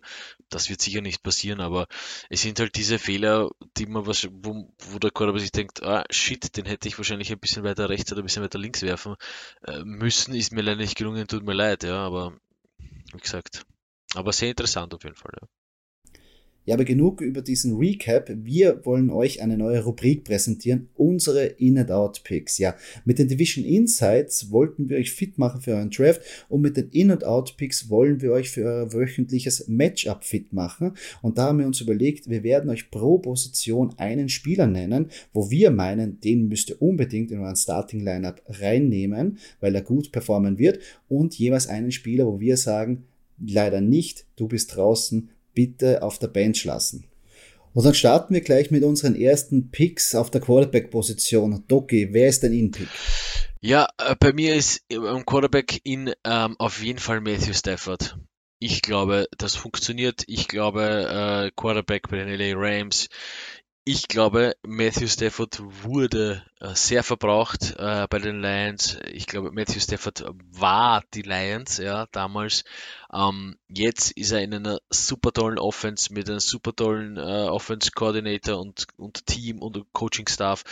das 0.49 0.69
wird 0.69 0.81
sicher 0.81 1.01
nicht 1.01 1.21
passieren, 1.21 1.61
aber 1.61 1.87
es 2.31 2.41
sind 2.41 2.59
halt 2.59 2.75
diese 2.75 2.97
Fehler, 2.97 3.51
die 3.77 3.85
man 3.85 4.07
was, 4.07 4.27
wo, 4.31 4.73
wo 4.79 4.97
der 4.97 5.11
Quarterback 5.11 5.41
sich 5.41 5.51
denkt, 5.51 5.83
ah 5.83 6.03
shit, 6.09 6.57
den 6.57 6.65
hätte 6.65 6.87
ich 6.87 6.97
wahrscheinlich 6.97 7.31
ein 7.31 7.39
bisschen 7.39 7.63
weiter 7.63 7.89
rechts 7.89 8.11
oder 8.11 8.23
ein 8.23 8.25
bisschen 8.25 8.43
weiter 8.43 8.57
links 8.57 8.81
werfen 8.81 9.17
äh, 9.67 9.83
müssen, 9.83 10.33
ist 10.33 10.51
mir 10.51 10.63
leider 10.63 10.81
nicht 10.81 10.97
gelungen, 10.97 11.27
tut 11.27 11.43
mir 11.45 11.53
leid, 11.53 11.83
ja, 11.83 12.07
aber 12.07 12.33
wie 13.13 13.19
gesagt. 13.19 13.67
Aber 14.15 14.33
sehr 14.33 14.49
interessant 14.49 14.95
auf 14.95 15.03
jeden 15.03 15.15
Fall, 15.15 15.31
ja. 15.39 15.47
Ja, 16.65 16.73
aber 16.73 16.83
genug 16.83 17.21
über 17.21 17.43
diesen 17.43 17.77
Recap. 17.77 18.31
Wir 18.43 18.83
wollen 18.85 19.11
euch 19.11 19.41
eine 19.41 19.55
neue 19.55 19.83
Rubrik 19.83 20.23
präsentieren, 20.23 20.89
unsere 20.95 21.45
In-and-Out-Picks. 21.45 22.57
Ja, 22.57 22.75
mit 23.05 23.19
den 23.19 23.27
Division 23.27 23.63
Insights 23.63 24.49
wollten 24.49 24.89
wir 24.89 24.97
euch 24.97 25.11
fit 25.11 25.37
machen 25.37 25.61
für 25.61 25.75
euren 25.75 25.91
Draft 25.91 26.21
und 26.49 26.61
mit 26.61 26.75
den 26.75 26.89
In-and-Out-Picks 26.89 27.89
wollen 27.89 28.19
wir 28.21 28.31
euch 28.31 28.49
für 28.49 28.65
euer 28.65 28.93
wöchentliches 28.93 29.67
Matchup 29.67 30.23
fit 30.23 30.53
machen. 30.53 30.93
Und 31.21 31.37
da 31.37 31.49
haben 31.49 31.59
wir 31.59 31.67
uns 31.67 31.81
überlegt, 31.81 32.29
wir 32.29 32.43
werden 32.43 32.71
euch 32.71 32.89
pro 32.89 33.19
Position 33.19 33.93
einen 33.97 34.27
Spieler 34.29 34.65
nennen, 34.65 35.09
wo 35.33 35.51
wir 35.51 35.69
meinen, 35.69 36.19
den 36.19 36.47
müsst 36.47 36.71
ihr 36.71 36.81
unbedingt 36.81 37.29
in 37.29 37.41
euren 37.41 37.55
Starting-Lineup 37.55 38.41
reinnehmen, 38.47 39.37
weil 39.59 39.75
er 39.75 39.81
gut 39.83 40.11
performen 40.11 40.57
wird 40.57 40.79
und 41.09 41.37
jeweils 41.37 41.67
einen 41.67 41.91
Spieler, 41.91 42.25
wo 42.25 42.39
wir 42.39 42.57
sagen, 42.57 43.03
leider 43.39 43.81
nicht, 43.81 44.25
du 44.35 44.47
bist 44.47 44.75
draußen, 44.75 45.29
bitte 45.55 46.03
auf 46.03 46.19
der 46.19 46.27
Bench 46.27 46.63
lassen. 46.65 47.05
Und 47.73 47.85
dann 47.85 47.93
starten 47.93 48.33
wir 48.33 48.41
gleich 48.41 48.71
mit 48.71 48.83
unseren 48.83 49.15
ersten 49.15 49.69
Picks 49.71 50.15
auf 50.15 50.31
der 50.31 50.39
Quarterback-Position. 50.39 51.65
Doki, 51.67 52.09
wer 52.13 52.29
ist 52.29 52.43
denn 52.43 52.53
in 52.53 52.71
Pick? 52.71 52.87
Ja, 53.59 53.89
äh, 53.97 54.15
bei 54.17 54.31
mir 54.31 54.55
ist 54.55 54.83
im 54.89 55.25
Quarterback 55.25 55.81
in 55.83 56.13
ähm, 56.23 56.55
auf 56.59 56.83
jeden 56.83 56.99
Fall 56.99 57.19
Matthew 57.19 57.53
Stafford. 57.53 58.17
Ich 58.59 58.81
glaube, 58.81 59.27
das 59.37 59.55
funktioniert. 59.55 60.23
Ich 60.27 60.47
glaube, 60.47 60.83
äh, 60.83 61.51
Quarterback 61.59 62.07
bei 62.09 62.17
den 62.17 62.29
LA 62.29 62.53
Rams 62.55 63.07
ich 63.87 64.07
glaube, 64.07 64.55
Matthew 64.65 65.07
Stafford 65.07 65.61
wurde 65.83 66.43
äh, 66.59 66.73
sehr 66.73 67.03
verbraucht 67.03 67.75
äh, 67.77 68.07
bei 68.09 68.17
den 68.17 68.41
Lions. 68.41 68.97
Ich 69.11 69.27
glaube, 69.27 69.51
Matthew 69.51 69.79
Stafford 69.79 70.25
war 70.51 71.03
die 71.13 71.21
Lions, 71.21 71.77
ja, 71.77 72.07
damals. 72.11 72.63
Ähm, 73.13 73.59
jetzt 73.67 74.09
ist 74.13 74.31
er 74.31 74.41
in 74.41 74.55
einer 74.55 74.79
super 74.89 75.31
tollen 75.31 75.59
Offense 75.59 76.11
mit 76.11 76.27
einem 76.27 76.39
super 76.39 76.75
tollen 76.75 77.17
äh, 77.17 77.21
Offense 77.21 77.91
Coordinator 77.91 78.59
und, 78.59 78.87
und 78.97 79.27
Team 79.27 79.61
und 79.61 79.85
Coaching 79.93 80.27
Staff. 80.27 80.63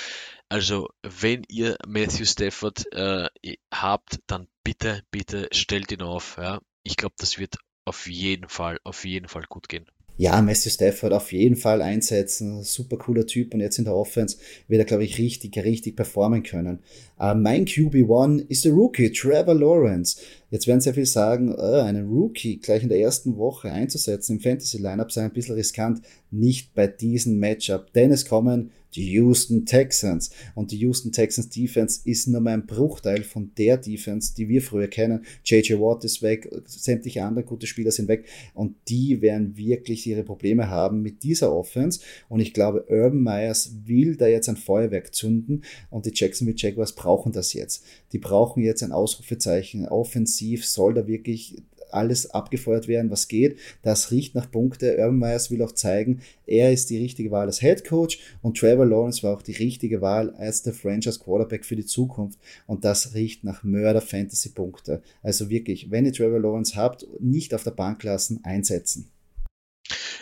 Also, 0.50 0.89
wenn 1.03 1.43
ihr 1.50 1.77
Matthew 1.86 2.25
Stafford 2.25 2.91
äh, 2.93 3.29
habt, 3.72 4.22
dann 4.25 4.48
bitte, 4.63 5.03
bitte 5.12 5.50
stellt 5.51 5.91
ihn 5.91 6.01
auf. 6.01 6.38
Ja. 6.38 6.62
Ich 6.82 6.98
glaube, 6.98 7.13
das 7.20 7.38
wird 7.38 7.58
auf 7.86 8.08
jeden 8.08 8.50
Fall, 8.50 8.79
auf 8.84 9.05
jeden 9.05 9.27
Fall 9.27 9.43
gut 9.48 9.70
gehen. 9.70 9.86
Ja, 10.15 10.39
Matthew 10.43 10.70
Stafford 10.70 11.12
auf 11.12 11.32
jeden 11.32 11.55
Fall 11.55 11.82
einsetzen. 11.82 12.62
Super 12.62 12.98
cooler 12.98 13.25
Typ 13.25 13.53
und 13.55 13.62
jetzt 13.62 13.79
in 13.79 13.86
der 13.86 13.96
Offense 13.96 14.38
wird 14.67 14.79
er, 14.79 14.86
glaube 14.86 15.03
ich, 15.03 15.17
richtig, 15.17 15.58
richtig 15.58 15.96
performen 15.96 16.43
können. 16.43 16.79
Uh, 17.20 17.34
mein 17.34 17.65
QB1 17.65 18.46
ist 18.48 18.63
der 18.63 18.74
Rookie, 18.74 19.12
Trevor 19.12 19.55
Lawrence. 19.55 20.17
Jetzt 20.51 20.67
werden 20.67 20.82
sehr 20.82 20.93
viel 20.93 21.08
sagen, 21.08 21.55
uh, 21.55 21.82
einen 21.82 22.08
Rookie 22.08 22.58
gleich 22.58 22.84
in 22.84 22.89
der 22.89 23.00
ersten 23.00 23.38
Woche 23.38 23.72
einzusetzen 23.72 24.34
im 24.34 24.39
Fantasy-Lineup 24.39 25.12
sei 25.12 25.24
ein 25.24 25.34
bisschen 25.34 25.55
riskant. 25.55 26.01
Nicht 26.29 26.75
bei 26.75 26.86
diesem 26.86 27.39
Matchup, 27.39 27.91
denn 27.93 28.12
es 28.12 28.25
kommen 28.25 28.70
die 28.95 29.12
Houston 29.13 29.65
Texans. 29.65 30.31
Und 30.55 30.71
die 30.71 30.77
Houston 30.77 31.12
Texans 31.12 31.50
Defense 31.50 32.01
ist 32.05 32.27
nur 32.27 32.41
mal 32.41 32.53
ein 32.53 32.65
Bruchteil 32.65 33.23
von 33.23 33.51
der 33.57 33.77
Defense, 33.77 34.33
die 34.35 34.50
wir 34.50 34.62
früher 34.62 34.88
kennen. 34.88 35.25
JJ 35.43 35.73
Watt 35.73 36.03
ist 36.03 36.21
weg, 36.21 36.50
sämtliche 36.65 37.23
andere 37.23 37.45
gute 37.45 37.67
Spieler 37.67 37.91
sind 37.91 38.07
weg 38.07 38.25
und 38.53 38.75
die 38.88 39.21
werden 39.21 39.57
wirklich 39.57 40.05
ihre 40.07 40.23
Probleme 40.23 40.69
haben 40.69 41.01
mit 41.01 41.23
dieser 41.23 41.53
Offense. 41.53 42.00
Und 42.29 42.39
ich 42.39 42.53
glaube, 42.53 42.85
Urban 42.89 43.21
Myers 43.21 43.73
will 43.85 44.15
da 44.15 44.27
jetzt 44.27 44.50
ein 44.50 44.57
Feuerwerk 44.57 45.13
zünden 45.13 45.63
und 45.89 46.05
die 46.05 46.12
Jacksonville 46.13 46.57
Jaguars 46.57 46.93
brauchen 46.93 47.31
das 47.31 47.53
jetzt. 47.53 47.83
Die 48.12 48.19
brauchen 48.19 48.63
jetzt 48.63 48.83
ein 48.83 48.91
Ausrufezeichen. 48.91 49.88
Offensiv 49.88 50.65
soll 50.65 50.93
da 50.93 51.07
wirklich 51.07 51.55
alles 51.93 52.31
abgefeuert 52.31 52.88
werden, 52.88 53.12
was 53.12 53.27
geht. 53.27 53.57
Das 53.81 54.12
riecht 54.12 54.35
nach 54.35 54.50
Punkte. 54.50 54.97
Urban 54.97 55.19
Myers 55.19 55.51
will 55.51 55.62
auch 55.62 55.71
zeigen, 55.71 56.21
er 56.45 56.71
ist 56.71 56.89
die 56.89 56.97
richtige 56.97 57.31
Wahl 57.31 57.47
als 57.47 57.59
Head 57.59 57.85
Coach 57.85 58.19
und 58.41 58.57
Trevor 58.57 58.85
Lawrence 58.85 59.23
war 59.23 59.33
auch 59.33 59.41
die 59.41 59.53
richtige 59.53 60.01
Wahl 60.01 60.31
als 60.31 60.63
der 60.63 60.73
Franchise 60.73 61.19
Quarterback 61.19 61.65
für 61.65 61.75
die 61.75 61.85
Zukunft. 61.85 62.39
Und 62.67 62.85
das 62.85 63.13
riecht 63.13 63.43
nach 63.43 63.63
Mörder 63.63 64.01
Fantasy 64.01 64.50
Punkte. 64.50 65.01
Also 65.21 65.50
wirklich, 65.50 65.91
wenn 65.91 66.05
ihr 66.05 66.13
Trevor 66.13 66.39
Lawrence 66.39 66.75
habt, 66.75 67.05
nicht 67.19 67.53
auf 67.53 67.63
der 67.63 67.71
Bank 67.71 68.03
lassen, 68.03 68.41
einsetzen. 68.43 69.09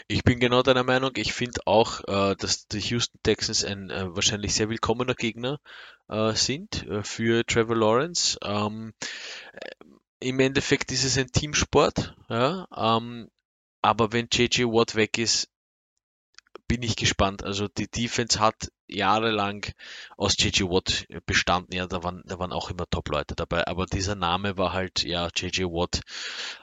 Ich 0.07 0.23
bin 0.23 0.39
genau 0.39 0.61
deiner 0.61 0.83
Meinung. 0.83 1.11
Ich 1.15 1.31
finde 1.31 1.61
auch, 1.65 2.01
äh, 2.07 2.35
dass 2.35 2.67
die 2.67 2.79
Houston 2.79 3.17
Texans 3.23 3.63
ein 3.63 3.89
äh, 3.89 4.13
wahrscheinlich 4.13 4.53
sehr 4.53 4.69
willkommener 4.69 5.15
Gegner 5.15 5.59
äh, 6.09 6.33
sind 6.33 6.85
äh, 6.87 7.03
für 7.03 7.45
Trevor 7.45 7.77
Lawrence. 7.77 8.37
Ähm, 8.43 8.93
im 10.21 10.39
Endeffekt 10.39 10.91
ist 10.91 11.03
es 11.03 11.17
ein 11.17 11.31
Teamsport, 11.31 12.15
ja, 12.29 12.67
ähm, 12.75 13.29
aber 13.81 14.13
wenn 14.13 14.27
JJ 14.31 14.63
Watt 14.65 14.95
weg 14.95 15.17
ist, 15.17 15.49
bin 16.67 16.83
ich 16.83 16.95
gespannt. 16.95 17.43
Also 17.43 17.67
die 17.67 17.89
Defense 17.89 18.39
hat 18.39 18.71
jahrelang 18.87 19.65
aus 20.15 20.35
JJ 20.37 20.63
Watt 20.63 21.05
bestanden. 21.25 21.75
Ja, 21.75 21.87
da 21.87 22.03
waren, 22.03 22.23
da 22.25 22.39
waren 22.39 22.53
auch 22.53 22.69
immer 22.69 22.89
Top-Leute 22.89 23.35
dabei. 23.35 23.67
Aber 23.67 23.85
dieser 23.85 24.15
Name 24.15 24.57
war 24.57 24.71
halt, 24.71 25.03
ja, 25.03 25.27
JJ 25.35 25.63
Watt. 25.63 26.01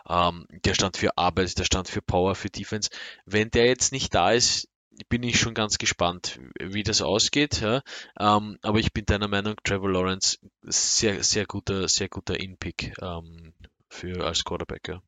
Ähm, 0.08 0.46
der 0.64 0.74
stand 0.74 0.96
für 0.96 1.18
Arbeit, 1.18 1.58
der 1.58 1.64
stand 1.64 1.88
für 1.88 2.00
Power, 2.00 2.34
für 2.34 2.48
Defense. 2.48 2.90
Wenn 3.26 3.50
der 3.50 3.66
jetzt 3.66 3.92
nicht 3.92 4.14
da 4.14 4.32
ist, 4.32 4.67
bin 5.09 5.23
ich 5.23 5.38
schon 5.38 5.54
ganz 5.54 5.78
gespannt, 5.78 6.40
wie 6.59 6.83
das 6.83 7.02
ausgeht. 7.02 7.61
Ja. 7.61 7.83
Ähm, 8.18 8.59
aber 8.62 8.78
ich 8.78 8.92
bin 8.92 9.04
deiner 9.07 9.28
Meinung, 9.28 9.54
Trevor 9.64 9.90
Lawrence, 9.90 10.38
sehr, 10.62 11.23
sehr 11.23 11.47
guter, 11.47 11.88
sehr 11.88 12.09
guter 12.09 12.38
In-Pick 12.38 12.95
ähm, 13.00 13.54
für 13.88 14.26
als 14.26 14.45
Quarterback. 14.45 14.88
Ja. 14.88 15.02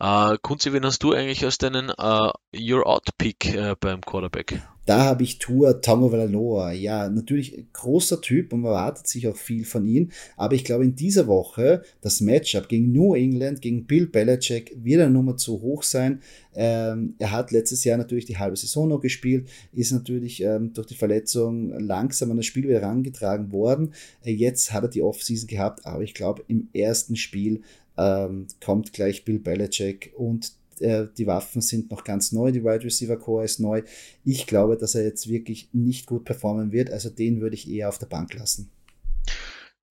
Äh, 0.00 0.36
Kunzi, 0.42 0.72
wen 0.72 0.84
hast 0.84 1.02
du 1.02 1.12
eigentlich 1.12 1.44
als 1.44 1.58
deinen 1.58 1.90
äh, 1.90 2.30
Your 2.56 2.86
Out 2.86 3.10
Pick 3.18 3.54
äh, 3.54 3.76
beim 3.78 4.00
Quarterback? 4.00 4.60
Da 4.84 5.04
habe 5.04 5.22
ich 5.22 5.38
Tour 5.38 5.80
Tongo 5.80 6.10
Valanoa. 6.10 6.72
Ja, 6.72 7.08
natürlich 7.08 7.66
großer 7.72 8.20
Typ 8.20 8.52
und 8.52 8.62
man 8.62 8.72
erwartet 8.72 9.06
sich 9.06 9.28
auch 9.28 9.36
viel 9.36 9.64
von 9.64 9.86
ihm. 9.86 10.10
Aber 10.36 10.56
ich 10.56 10.64
glaube, 10.64 10.84
in 10.84 10.96
dieser 10.96 11.28
Woche 11.28 11.82
das 12.00 12.20
Matchup 12.20 12.68
gegen 12.68 12.90
New 12.90 13.14
England, 13.14 13.62
gegen 13.62 13.86
Bill 13.86 14.08
Belichick, 14.08 14.76
wird 14.82 15.02
eine 15.02 15.12
Nummer 15.12 15.36
zu 15.36 15.62
hoch 15.62 15.84
sein. 15.84 16.20
Ähm, 16.54 17.14
er 17.20 17.30
hat 17.30 17.52
letztes 17.52 17.84
Jahr 17.84 17.96
natürlich 17.96 18.26
die 18.26 18.38
halbe 18.38 18.56
Saison 18.56 18.88
noch 18.88 19.00
gespielt, 19.00 19.48
ist 19.72 19.92
natürlich 19.92 20.42
ähm, 20.42 20.72
durch 20.72 20.88
die 20.88 20.96
Verletzung 20.96 21.70
langsam 21.78 22.32
an 22.32 22.36
das 22.36 22.46
Spiel 22.46 22.64
wieder 22.64 22.80
herangetragen 22.80 23.52
worden. 23.52 23.94
Äh, 24.24 24.32
jetzt 24.32 24.72
hat 24.72 24.82
er 24.82 24.88
die 24.88 25.02
Offseason 25.02 25.46
gehabt, 25.46 25.86
aber 25.86 26.02
ich 26.02 26.12
glaube, 26.12 26.42
im 26.48 26.68
ersten 26.74 27.14
Spiel 27.14 27.62
ähm, 28.02 28.46
kommt 28.64 28.92
gleich 28.92 29.24
Bill 29.24 29.38
Belichick 29.38 30.12
und 30.16 30.52
äh, 30.80 31.06
die 31.16 31.26
Waffen 31.26 31.62
sind 31.62 31.90
noch 31.90 32.04
ganz 32.04 32.32
neu, 32.32 32.52
die 32.52 32.64
Wide 32.64 32.84
Receiver 32.84 33.16
Core 33.16 33.44
ist 33.44 33.60
neu. 33.60 33.82
Ich 34.24 34.46
glaube, 34.46 34.76
dass 34.76 34.94
er 34.94 35.04
jetzt 35.04 35.28
wirklich 35.28 35.68
nicht 35.72 36.06
gut 36.06 36.24
performen 36.24 36.72
wird, 36.72 36.90
also 36.90 37.10
den 37.10 37.40
würde 37.40 37.54
ich 37.54 37.70
eher 37.70 37.88
auf 37.88 37.98
der 37.98 38.06
Bank 38.06 38.34
lassen. 38.34 38.70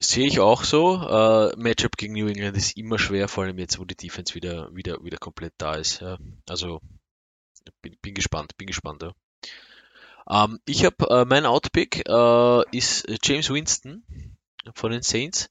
Sehe 0.03 0.25
ich 0.25 0.39
auch 0.39 0.63
so. 0.63 0.96
Äh, 0.96 1.56
Matchup 1.58 1.96
gegen 1.96 2.13
New 2.13 2.27
England 2.27 2.58
ist 2.58 2.75
immer 2.75 2.98
schwer, 2.98 3.27
vor 3.27 3.44
allem 3.44 3.60
jetzt, 3.60 3.80
wo 3.80 3.86
die 3.86 3.96
Defense 3.96 4.34
wieder, 4.34 4.75
wieder, 4.75 5.03
wieder 5.03 5.18
komplett 5.18 5.53
da 5.60 5.75
ist. 5.75 6.01
Ja. 6.01 6.18
Also 6.50 6.82
bin, 7.84 7.96
bin 8.01 8.15
gespannt, 8.15 8.58
bin 8.58 8.65
gespannt. 8.65 9.03
Ja. 9.03 9.13
Ähm, 10.30 10.60
ich 10.65 10.86
habe 10.86 11.08
äh, 11.10 11.25
mein 11.25 11.46
Outpick 11.46 12.08
äh, 12.08 12.77
ist 12.77 13.08
James 13.24 13.51
Winston 13.51 14.03
von 14.75 14.92
den 14.92 15.01
Saints. 15.01 15.50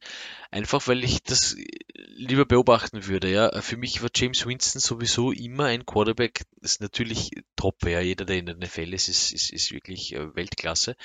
Einfach 0.50 0.86
weil 0.88 1.04
ich 1.04 1.22
das 1.22 1.56
lieber 1.94 2.44
beobachten 2.44 3.06
würde. 3.06 3.30
Ja, 3.30 3.60
für 3.62 3.76
mich 3.76 4.02
war 4.02 4.10
James 4.14 4.46
Winston 4.46 4.80
sowieso 4.80 5.32
immer 5.32 5.66
ein 5.66 5.86
Quarterback, 5.86 6.44
ist 6.60 6.80
natürlich 6.80 7.30
top 7.56 7.76
wäre. 7.82 8.02
Jeder, 8.02 8.24
der 8.24 8.38
in 8.38 8.46
der 8.46 8.56
NFL 8.56 8.92
ist, 8.92 9.08
ist, 9.08 9.32
ist, 9.32 9.50
ist 9.50 9.72
wirklich 9.72 10.14
äh, 10.14 10.34
Weltklasse. 10.34 10.96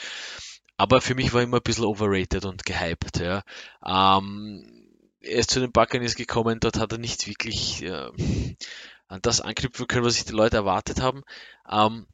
Aber 0.78 1.02
für 1.02 1.16
mich 1.16 1.34
war 1.34 1.42
immer 1.42 1.58
ein 1.58 1.64
bisschen 1.64 1.86
overrated 1.86 2.46
und 2.46 2.66
gehypt. 2.66 3.20
Ja. 3.20 3.44
Ähm, 3.86 4.86
er 5.22 5.40
ist 5.40 5.52
zu 5.52 5.60
den 5.60 5.72
Buccaneers 5.72 6.16
gekommen, 6.16 6.60
dort 6.60 6.78
hat 6.78 6.92
er 6.92 6.98
nicht 6.98 7.28
wirklich 7.28 7.84
äh, 7.84 8.10
an 9.08 9.22
das 9.22 9.42
anknüpfen 9.42 9.88
können, 9.88 10.06
was 10.06 10.16
sich 10.16 10.26
die 10.26 10.34
Leute 10.34 10.58
erwartet 10.58 11.02
haben. 11.02 11.24
Ähm, 11.70 12.08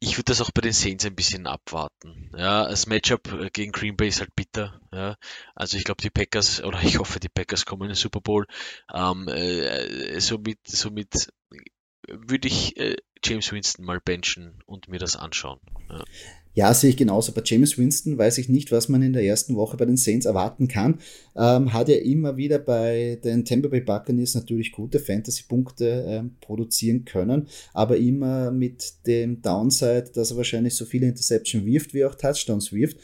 ich 0.00 0.16
würde 0.16 0.24
das 0.24 0.40
auch 0.40 0.50
bei 0.52 0.60
den 0.60 0.72
Saints 0.72 1.04
ein 1.04 1.16
bisschen 1.16 1.46
abwarten. 1.46 2.30
Ja, 2.36 2.68
das 2.68 2.86
Matchup 2.86 3.32
äh, 3.32 3.50
gegen 3.50 3.72
Green 3.72 3.96
Bay 3.96 4.08
ist 4.08 4.20
halt 4.20 4.34
bitter. 4.34 4.80
Ja, 4.92 5.16
also 5.54 5.76
ich 5.76 5.84
glaube, 5.84 6.02
die 6.02 6.10
Packers, 6.10 6.62
oder 6.62 6.82
ich 6.82 6.98
hoffe, 6.98 7.20
die 7.20 7.28
Packers 7.28 7.66
kommen 7.66 7.82
in 7.82 7.88
den 7.88 7.94
Super 7.96 8.20
Bowl. 8.20 8.46
Ähm, 8.92 9.28
äh, 9.28 10.20
somit, 10.20 10.58
somit 10.66 11.32
würde 12.08 12.48
ich 12.48 12.76
äh, 12.76 12.96
James 13.24 13.50
Winston 13.52 13.84
mal 13.84 14.00
benchen 14.00 14.62
und 14.66 14.88
mir 14.88 14.98
das 14.98 15.16
anschauen. 15.16 15.60
Ja. 15.90 16.04
Ja, 16.54 16.74
sehe 16.74 16.90
ich 16.90 16.96
genauso. 16.96 17.32
Bei 17.32 17.42
James 17.44 17.78
Winston 17.78 18.18
weiß 18.18 18.38
ich 18.38 18.48
nicht, 18.48 18.72
was 18.72 18.88
man 18.88 19.02
in 19.02 19.12
der 19.12 19.22
ersten 19.22 19.54
Woche 19.54 19.76
bei 19.76 19.84
den 19.84 19.96
Saints 19.96 20.26
erwarten 20.26 20.66
kann. 20.66 20.98
Ähm, 21.36 21.72
hat 21.72 21.88
er 21.88 22.02
immer 22.02 22.36
wieder 22.36 22.58
bei 22.58 23.18
den 23.22 23.44
Tampa 23.44 23.68
Bay 23.68 23.80
Buccaneers 23.80 24.34
natürlich 24.34 24.72
gute 24.72 24.98
Fantasy-Punkte 24.98 26.04
ähm, 26.08 26.36
produzieren 26.40 27.04
können, 27.04 27.46
aber 27.72 27.96
immer 27.96 28.50
mit 28.50 28.92
dem 29.06 29.40
Downside, 29.40 30.10
dass 30.14 30.32
er 30.32 30.36
wahrscheinlich 30.36 30.74
so 30.74 30.84
viele 30.84 31.06
Interception 31.06 31.64
wirft, 31.64 31.94
wie 31.94 32.04
auch 32.04 32.16
Touchdowns 32.16 32.72
wirft. 32.72 32.96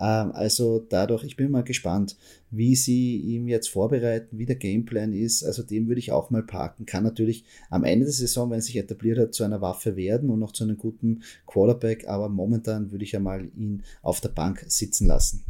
Ähm, 0.00 0.32
also 0.32 0.84
dadurch, 0.88 1.24
ich 1.24 1.36
bin 1.36 1.50
mal 1.50 1.62
gespannt, 1.62 2.16
wie 2.50 2.74
sie 2.74 3.16
ihm 3.16 3.46
jetzt 3.48 3.68
vorbereiten, 3.68 4.38
wie 4.38 4.46
der 4.46 4.56
Gameplan 4.56 5.12
ist. 5.12 5.44
Also 5.44 5.62
den 5.62 5.88
würde 5.88 5.98
ich 5.98 6.12
auch 6.12 6.30
mal 6.30 6.42
parken. 6.42 6.86
Kann 6.86 7.04
natürlich 7.04 7.44
am 7.68 7.84
Ende 7.84 8.06
der 8.06 8.14
Saison, 8.14 8.50
wenn 8.50 8.58
er 8.58 8.62
sich 8.62 8.76
etabliert 8.76 9.18
hat, 9.18 9.34
zu 9.34 9.44
einer 9.44 9.60
Waffe 9.60 9.96
werden 9.96 10.30
und 10.30 10.40
noch 10.40 10.52
zu 10.52 10.64
einem 10.64 10.78
guten 10.78 11.22
Quarterback, 11.46 12.08
aber 12.08 12.28
momentan 12.28 12.90
würde 12.90 13.04
ich 13.04 13.12
ja 13.12 13.20
mal 13.20 13.50
ihn 13.56 13.82
auf 14.02 14.20
der 14.20 14.30
Bank 14.30 14.64
sitzen 14.68 15.06
lassen. 15.06 15.44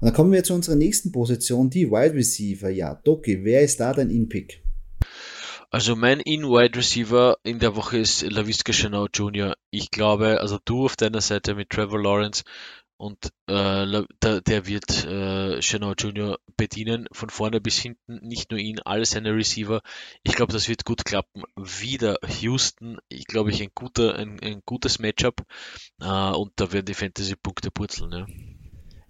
Und 0.00 0.06
dann 0.06 0.14
kommen 0.14 0.32
wir 0.32 0.44
zu 0.44 0.54
unserer 0.54 0.76
nächsten 0.76 1.12
Position, 1.12 1.68
die 1.68 1.90
Wide 1.90 2.14
Receiver. 2.14 2.70
Ja, 2.70 2.94
Doki, 2.94 3.44
wer 3.44 3.62
ist 3.62 3.80
da 3.80 3.92
dein 3.92 4.10
In-Pick? 4.10 4.62
Also 5.70 5.96
mein 5.96 6.20
In-Wide 6.20 6.76
Receiver 6.76 7.38
in 7.44 7.58
der 7.58 7.74
Woche 7.76 7.98
ist 7.98 8.22
LaVisca 8.22 8.72
Chanel 8.72 9.08
Jr. 9.12 9.54
Ich 9.70 9.90
glaube, 9.90 10.40
also 10.40 10.58
du 10.64 10.84
auf 10.84 10.96
deiner 10.96 11.22
Seite 11.22 11.54
mit 11.54 11.70
Trevor 11.70 12.00
Lawrence 12.00 12.44
und 13.02 13.32
äh, 13.48 14.04
der, 14.22 14.40
der, 14.42 14.66
wird 14.68 15.04
äh, 15.04 15.60
Chanel 15.60 15.96
Jr. 15.98 16.38
bedienen, 16.56 17.08
von 17.10 17.30
vorne 17.30 17.60
bis 17.60 17.76
hinten, 17.78 18.20
nicht 18.22 18.52
nur 18.52 18.60
ihn, 18.60 18.78
alle 18.78 19.04
seine 19.04 19.34
Receiver. 19.34 19.82
Ich 20.22 20.34
glaube, 20.34 20.52
das 20.52 20.68
wird 20.68 20.84
gut 20.84 21.04
klappen. 21.04 21.42
Wieder 21.56 22.18
Houston, 22.40 22.98
ich 23.08 23.26
glaube, 23.26 23.50
ich 23.50 23.60
ein, 23.60 23.72
guter, 23.74 24.14
ein, 24.14 24.38
ein 24.38 24.62
gutes 24.64 25.00
Matchup 25.00 25.44
äh, 26.00 26.06
und 26.06 26.52
da 26.54 26.72
werden 26.72 26.86
die 26.86 26.94
Fantasy-Punkte 26.94 27.72
purzeln. 27.72 28.12
Ja. 28.12 28.26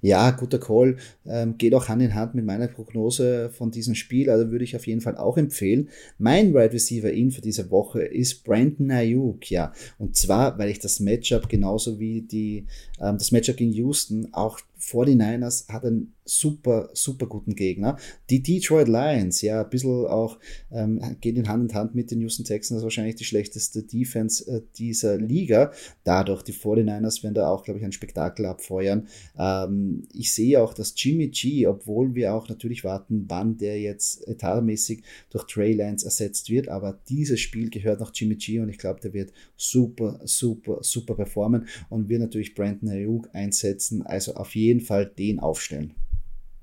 Ja, 0.03 0.33
guter 0.33 0.59
Call. 0.59 0.97
Ähm, 1.25 1.57
geht 1.59 1.75
auch 1.75 1.89
Hand 1.89 2.03
in 2.03 2.15
Hand 2.15 2.35
mit 2.35 2.45
meiner 2.45 2.67
Prognose 2.67 3.51
von 3.51 3.71
diesem 3.71 3.95
Spiel. 3.95 4.29
Also 4.29 4.51
würde 4.51 4.65
ich 4.65 4.75
auf 4.75 4.87
jeden 4.87 5.01
Fall 5.01 5.17
auch 5.17 5.39
empfehlen. 5.39 5.89
Mein 6.19 6.53
Wide 6.53 6.73
Receiver 6.73 7.11
in 7.11 7.31
für 7.31 7.41
diese 7.41 7.71
Woche 7.71 8.03
ist 8.03 8.43
Brandon 8.43 8.91
Ayuk. 8.91 9.49
Ja, 9.49 9.73
und 9.99 10.17
zwar, 10.17 10.59
weil 10.59 10.71
ich 10.71 10.81
das 10.81 10.99
Matchup 10.99 11.49
genauso 11.49 12.01
wie 12.01 12.23
die, 12.23 12.67
ähm, 13.01 13.17
das 13.17 13.31
Matchup 13.31 13.57
gegen 13.57 13.73
Houston 13.73 14.29
auch 14.33 14.59
49ers 14.83 15.69
hat 15.69 15.85
einen 15.85 16.15
super, 16.25 16.91
super 16.93 17.27
guten 17.27 17.55
Gegner. 17.55 17.97
Die 18.31 18.43
Detroit 18.43 18.89
Lions, 18.89 19.43
ja, 19.43 19.63
ein 19.63 19.71
bisschen 19.71 20.07
auch, 20.07 20.39
ähm, 20.71 21.01
geht 21.21 21.37
in 21.37 21.49
Hand 21.49 21.71
in 21.71 21.77
Hand 21.77 21.95
mit 21.95 22.11
den 22.11 22.21
Houston 22.21 22.45
Texans, 22.45 22.83
wahrscheinlich 22.83 23.17
die 23.17 23.25
schlechteste 23.25 23.83
Defense 23.83 24.51
äh, 24.51 24.63
dieser 24.77 25.19
Liga. 25.19 25.73
Dadurch, 26.05 26.43
die 26.43 26.53
49ers 26.53 27.23
werden 27.23 27.35
da 27.35 27.49
auch, 27.49 27.65
glaube 27.65 27.79
ich, 27.79 27.85
ein 27.85 27.93
Spektakel 27.93 28.47
abfeuern. 28.47 29.09
Ähm, 29.39 30.03
ich 30.13 30.33
sehe 30.33 30.61
auch, 30.61 30.75
dass 30.75 30.95
Jimmy 30.97 31.29
G, 31.29 31.67
obwohl 31.67 32.15
wir 32.15 32.35
auch 32.35 32.49
natürlich 32.49 32.85
warten, 32.85 33.25
wann 33.29 33.59
der 33.59 33.81
jetzt 33.81 34.27
etatmäßig 34.29 35.03
durch 35.31 35.45
Trey 35.47 35.73
Lance 35.75 36.05
ersetzt 36.05 36.51
wird, 36.51 36.69
aber 36.69 37.01
dieses 37.09 37.41
Spiel 37.41 37.71
gehört 37.71 38.01
noch 38.01 38.13
Jimmy 38.15 38.37
G 38.37 38.61
und 38.61 38.69
ich 38.69 38.79
glaube, 38.79 39.01
der 39.01 39.13
wird 39.13 39.33
super, 39.57 40.21
super, 40.25 40.79
super 40.83 41.15
performen 41.15 41.67
und 41.89 42.09
wir 42.09 42.19
natürlich 42.19 42.55
Brandon 42.55 42.91
Ayuk 42.91 43.29
einsetzen, 43.33 44.03
also 44.03 44.35
auf 44.35 44.55
jeden 44.73 44.85
Fall 44.85 45.07
den 45.07 45.41
aufstellen. 45.41 45.95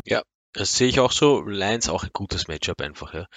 Ja, 0.06 0.24
das 0.54 0.76
sehe 0.76 0.88
ich 0.88 1.00
auch 1.00 1.12
so. 1.12 1.42
Lions 1.42 1.90
auch 1.90 2.04
ein 2.04 2.10
gutes 2.12 2.48
Matchup 2.48 2.82
einfach, 2.82 3.14
ja. 3.14 3.28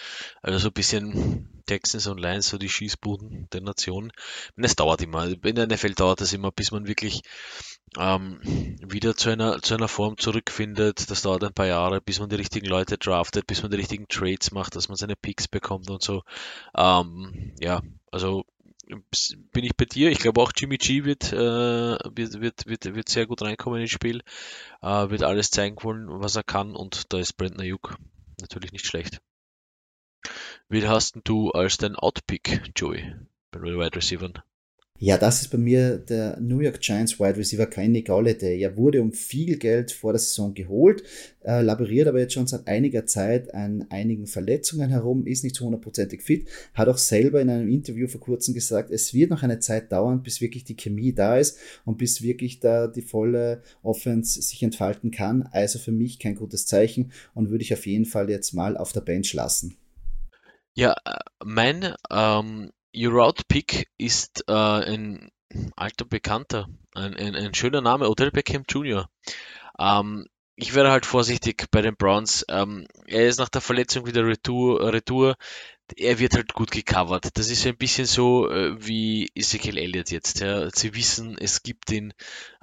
Also 0.40 0.58
so 0.58 0.68
ein 0.68 0.72
bisschen 0.72 1.62
Texans 1.66 2.06
und 2.06 2.18
Lions, 2.18 2.48
so 2.48 2.56
die 2.56 2.70
Schießbuden 2.70 3.48
der 3.52 3.60
Nation. 3.60 4.12
Es 4.56 4.76
dauert 4.76 5.02
immer. 5.02 5.26
In 5.26 5.54
der 5.54 5.66
NFL 5.66 5.92
dauert 5.92 6.22
es 6.22 6.32
immer, 6.32 6.50
bis 6.50 6.70
man 6.72 6.86
wirklich 6.86 7.20
ähm, 7.98 8.40
wieder 8.80 9.14
zu 9.14 9.28
einer, 9.28 9.60
zu 9.60 9.74
einer 9.74 9.88
Form 9.88 10.16
zurückfindet. 10.16 11.10
Das 11.10 11.22
dauert 11.22 11.44
ein 11.44 11.52
paar 11.52 11.66
Jahre, 11.66 12.00
bis 12.00 12.18
man 12.18 12.30
die 12.30 12.36
richtigen 12.36 12.66
Leute 12.66 12.96
draftet, 12.96 13.46
bis 13.46 13.60
man 13.62 13.70
die 13.70 13.76
richtigen 13.76 14.08
Trades 14.08 14.50
macht, 14.50 14.74
dass 14.74 14.88
man 14.88 14.96
seine 14.96 15.16
Picks 15.16 15.48
bekommt 15.48 15.90
und 15.90 16.02
so. 16.02 16.22
Ähm, 16.74 17.52
ja, 17.60 17.82
also 18.10 18.44
bin 19.52 19.64
ich 19.64 19.76
bei 19.76 19.84
dir. 19.84 20.10
Ich 20.10 20.18
glaube 20.18 20.40
auch 20.40 20.52
Jimmy 20.56 20.78
G 20.78 21.04
wird, 21.04 21.32
äh, 21.32 21.36
wird, 21.36 22.40
wird, 22.40 22.66
wird, 22.66 22.94
wird 22.94 23.08
sehr 23.08 23.26
gut 23.26 23.42
reinkommen 23.42 23.80
ins 23.80 23.90
Spiel, 23.90 24.22
äh, 24.82 25.10
wird 25.10 25.22
alles 25.22 25.50
zeigen 25.50 25.76
wollen, 25.82 26.06
was 26.08 26.36
er 26.36 26.42
kann 26.42 26.74
und 26.76 27.12
da 27.12 27.18
ist 27.18 27.34
Brandon 27.34 27.60
Ayuk 27.60 27.96
natürlich 28.40 28.72
nicht 28.72 28.86
schlecht. 28.86 29.20
Wie 30.68 30.86
hast 30.86 31.18
du 31.24 31.50
als 31.50 31.76
dein 31.76 31.96
Outpick, 31.96 32.62
Joey, 32.76 33.14
bei 33.50 33.60
den 33.60 33.78
Wide 33.78 33.96
Receivers? 33.96 34.32
Ja, 35.04 35.18
das 35.18 35.42
ist 35.42 35.48
bei 35.48 35.58
mir 35.58 35.98
der 35.98 36.38
New 36.38 36.60
York 36.60 36.80
Giants 36.80 37.18
Wide 37.18 37.36
Receiver 37.36 37.66
Kenny 37.66 38.02
Galladay. 38.02 38.60
Er 38.60 38.76
wurde 38.76 39.02
um 39.02 39.10
viel 39.10 39.56
Geld 39.58 39.90
vor 39.90 40.12
der 40.12 40.20
Saison 40.20 40.54
geholt, 40.54 41.02
äh, 41.42 41.60
laboriert 41.60 42.06
aber 42.06 42.20
jetzt 42.20 42.34
schon 42.34 42.46
seit 42.46 42.68
einiger 42.68 43.04
Zeit 43.04 43.52
an 43.52 43.84
einigen 43.90 44.28
Verletzungen 44.28 44.90
herum, 44.90 45.26
ist 45.26 45.42
nicht 45.42 45.56
zu 45.56 45.64
hundertprozentig 45.64 46.22
fit, 46.22 46.46
hat 46.74 46.86
auch 46.88 46.98
selber 46.98 47.40
in 47.40 47.50
einem 47.50 47.68
Interview 47.68 48.06
vor 48.06 48.20
kurzem 48.20 48.54
gesagt, 48.54 48.92
es 48.92 49.12
wird 49.12 49.30
noch 49.30 49.42
eine 49.42 49.58
Zeit 49.58 49.90
dauern, 49.90 50.22
bis 50.22 50.40
wirklich 50.40 50.62
die 50.62 50.76
Chemie 50.76 51.12
da 51.12 51.36
ist 51.36 51.58
und 51.84 51.98
bis 51.98 52.22
wirklich 52.22 52.60
da 52.60 52.86
die 52.86 53.02
volle 53.02 53.62
Offense 53.82 54.40
sich 54.40 54.62
entfalten 54.62 55.10
kann. 55.10 55.48
Also 55.50 55.80
für 55.80 55.90
mich 55.90 56.20
kein 56.20 56.36
gutes 56.36 56.66
Zeichen 56.66 57.10
und 57.34 57.50
würde 57.50 57.64
ich 57.64 57.74
auf 57.74 57.86
jeden 57.86 58.04
Fall 58.04 58.30
jetzt 58.30 58.52
mal 58.52 58.76
auf 58.76 58.92
der 58.92 59.00
Bench 59.00 59.32
lassen. 59.32 59.76
Ja, 60.74 60.94
äh, 61.04 61.18
mein 61.44 61.92
ähm, 62.08 62.70
Pick 63.48 63.88
ist 63.98 64.44
äh, 64.48 64.52
ein 64.52 65.30
alter 65.76 66.04
Bekannter, 66.04 66.68
ein, 66.94 67.14
ein, 67.16 67.34
ein, 67.34 67.54
schöner 67.54 67.80
Name, 67.80 68.08
Odell 68.08 68.30
Beckham 68.30 68.64
Jr. 68.68 69.08
Ähm, 69.78 70.26
ich 70.56 70.74
wäre 70.74 70.90
halt 70.90 71.06
vorsichtig 71.06 71.66
bei 71.70 71.82
den 71.82 71.96
Browns. 71.96 72.44
Ähm, 72.48 72.86
er 73.06 73.26
ist 73.26 73.38
nach 73.38 73.48
der 73.48 73.60
Verletzung 73.60 74.06
wieder 74.06 74.26
Retour, 74.26 74.92
Retour. 74.92 75.36
Er 75.96 76.18
wird 76.18 76.34
halt 76.34 76.54
gut 76.54 76.70
gecovert. 76.70 77.36
Das 77.36 77.50
ist 77.50 77.66
ein 77.66 77.76
bisschen 77.76 78.06
so 78.06 78.50
äh, 78.50 78.74
wie 78.78 79.30
Ezekiel 79.34 79.78
Elliott 79.78 80.10
jetzt. 80.10 80.40
Ja. 80.40 80.70
Sie 80.70 80.94
wissen, 80.94 81.36
es 81.38 81.62
gibt 81.62 81.90
ihn. 81.90 82.14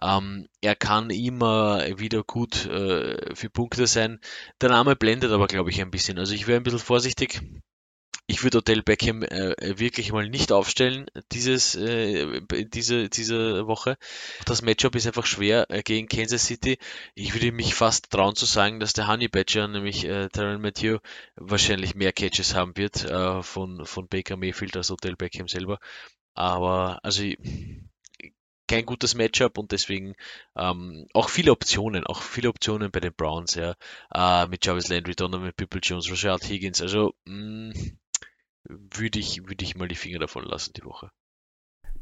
Ähm, 0.01 0.47
er 0.61 0.75
kann 0.75 1.09
immer 1.09 1.99
wieder 1.99 2.23
gut 2.23 2.65
äh, 2.67 3.35
für 3.35 3.49
Punkte 3.49 3.87
sein. 3.87 4.19
Der 4.61 4.69
Name 4.69 4.95
blendet 4.95 5.31
aber, 5.31 5.47
glaube 5.47 5.69
ich, 5.69 5.81
ein 5.81 5.91
bisschen. 5.91 6.19
Also 6.19 6.33
ich 6.33 6.47
wäre 6.47 6.59
ein 6.59 6.63
bisschen 6.63 6.79
vorsichtig 6.79 7.41
ich 8.29 8.43
würde 8.43 8.59
Odell 8.59 8.83
Beckham 8.83 9.23
äh, 9.23 9.79
wirklich 9.79 10.11
mal 10.11 10.29
nicht 10.29 10.51
aufstellen 10.51 11.07
dieses 11.31 11.73
äh, 11.75 12.41
diese 12.65 13.09
diese 13.09 13.65
Woche. 13.65 13.97
Das 14.45 14.61
Matchup 14.61 14.95
ist 14.95 15.07
einfach 15.07 15.25
schwer 15.25 15.65
äh, 15.69 15.81
gegen 15.81 16.07
Kansas 16.07 16.45
City. 16.45 16.77
Ich 17.15 17.33
würde 17.33 17.51
mich 17.51 17.73
fast 17.73 18.11
trauen 18.11 18.35
zu 18.35 18.45
sagen, 18.45 18.79
dass 18.79 18.93
der 18.93 19.07
Honey 19.07 19.29
Badger, 19.29 19.67
nämlich 19.67 20.05
äh, 20.05 20.29
Tyron 20.29 20.61
Matthew, 20.61 20.99
wahrscheinlich 21.37 21.95
mehr 21.95 22.13
Catches 22.13 22.53
haben 22.53 22.77
wird 22.77 23.03
äh, 23.03 23.41
von 23.41 23.85
von 23.87 24.07
Baker 24.07 24.37
Mayfield 24.37 24.77
als 24.77 24.91
Odell 24.91 25.15
Beckham 25.15 25.47
selber. 25.47 25.79
Aber 26.35 26.99
also 27.03 27.23
kein 28.69 28.85
gutes 28.85 29.15
Matchup 29.15 29.57
und 29.57 29.71
deswegen 29.71 30.13
ähm, 30.55 31.07
auch 31.13 31.29
viele 31.29 31.51
Optionen, 31.51 32.05
auch 32.05 32.21
viele 32.21 32.49
Optionen 32.49 32.91
bei 32.91 32.99
den 32.99 33.13
Browns, 33.13 33.55
ja, 33.55 33.75
äh, 34.13 34.47
mit 34.47 34.63
Jarvis 34.63 34.89
Landry, 34.89 35.15
Donovan 35.15 35.51
People 35.57 35.81
Jones, 35.81 36.09
Rashad 36.11 36.43
Higgins, 36.47 36.81
also 36.81 37.15
mh, 37.25 37.73
mm, 37.73 37.98
würde 38.69 39.19
ich, 39.19 39.47
würde 39.47 39.63
ich 39.63 39.75
mal 39.75 39.87
die 39.87 39.95
Finger 39.95 40.19
davon 40.19 40.45
lassen 40.45 40.73
die 40.75 40.85
Woche. 40.85 41.09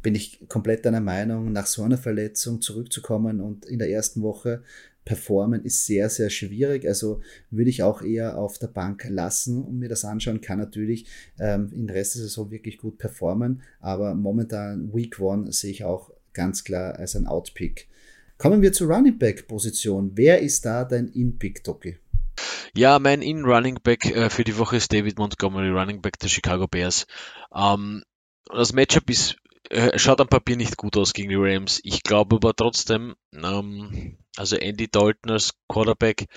Bin 0.01 0.13
ich 0.15 0.47
komplett 0.47 0.85
deiner 0.85 1.01
Meinung, 1.01 1.51
nach 1.51 1.65
so 1.65 1.83
einer 1.83 1.97
Verletzung 1.97 2.61
zurückzukommen 2.61 3.41
und 3.41 3.65
in 3.65 3.79
der 3.79 3.89
ersten 3.89 4.21
Woche 4.21 4.63
performen 5.05 5.63
ist 5.63 5.85
sehr, 5.85 6.09
sehr 6.09 6.29
schwierig. 6.29 6.85
Also 6.85 7.21
würde 7.49 7.69
ich 7.69 7.81
auch 7.81 8.01
eher 8.01 8.37
auf 8.37 8.59
der 8.59 8.67
Bank 8.67 9.05
lassen 9.09 9.63
und 9.63 9.79
mir 9.79 9.87
das 9.87 10.03
anschauen. 10.03 10.41
Kann 10.41 10.59
natürlich 10.59 11.07
ähm, 11.39 11.71
in 11.73 11.87
der 11.87 11.95
Rest 11.95 12.15
der 12.15 12.23
Saison 12.23 12.51
wirklich 12.51 12.77
gut 12.77 12.97
performen, 12.97 13.61
aber 13.79 14.13
momentan 14.13 14.93
Week 14.93 15.17
One 15.19 15.51
sehe 15.53 15.71
ich 15.71 15.85
auch 15.85 16.11
ganz 16.33 16.65
klar 16.65 16.99
als 16.99 17.15
ein 17.15 17.25
Outpick. 17.25 17.87
Kommen 18.37 18.61
wir 18.61 18.73
zur 18.73 18.93
Running 18.93 19.17
Back 19.17 19.47
Position. 19.47 20.11
Wer 20.13 20.41
ist 20.41 20.65
da 20.65 20.83
dein 20.83 21.07
In-Pick, 21.07 21.63
Doki? 21.63 21.97
Ja, 22.73 22.99
mein 22.99 23.21
In-Running 23.21 23.79
Back 23.83 24.05
äh, 24.05 24.29
für 24.29 24.43
die 24.43 24.57
Woche 24.57 24.77
ist 24.77 24.93
David 24.93 25.17
Montgomery, 25.17 25.69
Running 25.69 26.01
Back 26.01 26.19
der 26.19 26.29
Chicago 26.29 26.67
Bears. 26.67 27.05
Ähm, 27.53 28.03
das 28.45 28.73
Matchup 28.73 29.09
ist, 29.09 29.37
äh, 29.69 29.97
schaut 29.97 30.21
am 30.21 30.27
Papier 30.27 30.57
nicht 30.57 30.77
gut 30.77 30.97
aus 30.97 31.13
gegen 31.13 31.29
die 31.29 31.35
Rams. 31.35 31.79
Ich 31.83 32.03
glaube 32.03 32.37
aber 32.37 32.55
trotzdem, 32.55 33.15
ähm, 33.33 34.17
also 34.35 34.55
Andy 34.55 34.89
Dalton 34.89 35.31
als 35.31 35.53
Quarterback, 35.67 36.27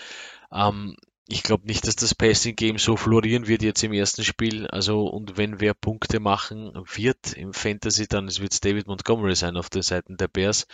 ähm, 0.52 0.96
ich 1.32 1.44
glaube 1.44 1.66
nicht, 1.66 1.86
dass 1.86 1.94
das 1.94 2.14
Passing 2.14 2.56
Game 2.56 2.78
so 2.78 2.96
florieren 2.96 3.46
wird 3.46 3.62
jetzt 3.62 3.84
im 3.84 3.92
ersten 3.92 4.24
Spiel. 4.24 4.66
Also, 4.66 5.06
und 5.06 5.36
wenn 5.36 5.60
wer 5.60 5.74
Punkte 5.74 6.18
machen 6.18 6.72
wird 6.92 7.34
im 7.34 7.52
Fantasy, 7.52 8.08
dann 8.08 8.26
wird 8.26 8.52
es 8.52 8.60
David 8.60 8.88
Montgomery 8.88 9.36
sein 9.36 9.56
auf 9.56 9.70
den 9.70 9.82
Seiten 9.82 10.16
der 10.16 10.26
Bears. 10.26 10.66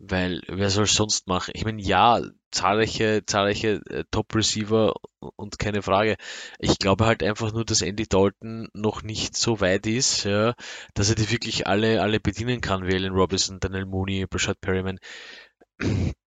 Weil 0.00 0.42
wer 0.46 0.70
soll 0.70 0.86
sonst 0.86 1.26
machen? 1.26 1.52
Ich 1.54 1.64
meine, 1.64 1.82
ja, 1.82 2.20
zahlreiche, 2.52 3.24
zahlreiche 3.26 3.80
äh, 3.90 4.04
Top-Receiver 4.10 4.94
und 5.36 5.58
keine 5.58 5.82
Frage. 5.82 6.16
Ich 6.60 6.78
glaube 6.78 7.06
halt 7.06 7.22
einfach 7.22 7.52
nur, 7.52 7.64
dass 7.64 7.82
Andy 7.82 8.06
Dalton 8.06 8.68
noch 8.74 9.02
nicht 9.02 9.36
so 9.36 9.60
weit 9.60 9.86
ist, 9.86 10.24
ja, 10.24 10.54
dass 10.94 11.08
er 11.08 11.16
die 11.16 11.30
wirklich 11.30 11.66
alle, 11.66 12.00
alle 12.00 12.20
bedienen 12.20 12.60
kann, 12.60 12.86
wie 12.86 12.94
Allen 12.94 13.12
Robinson, 13.12 13.58
Daniel 13.58 13.86
Mooney, 13.86 14.26
Brashad 14.26 14.60
Perryman. 14.60 15.00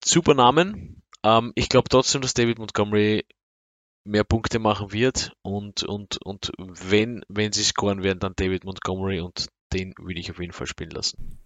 Super 0.05 0.35
Namen. 0.35 1.03
Ähm, 1.25 1.53
ich 1.57 1.68
glaube 1.68 1.88
trotzdem, 1.88 2.21
dass 2.23 2.35
David 2.35 2.59
Montgomery 2.59 3.27
mehr 4.05 4.25
Punkte 4.25 4.61
machen 4.61 4.92
wird 4.92 5.33
und, 5.42 5.83
und, 5.83 6.18
und 6.25 6.53
wenn, 6.90 7.25
wenn 7.29 7.53
sie 7.53 7.64
scoren 7.64 8.05
werden, 8.05 8.21
dann 8.21 8.35
David 8.37 8.64
Montgomery 8.64 9.21
und 9.21 9.49
den 9.73 9.94
würde 9.99 10.21
ich 10.21 10.31
auf 10.31 10.38
jeden 10.38 10.53
Fall 10.53 10.66
spielen 10.66 10.90
lassen. 10.90 11.38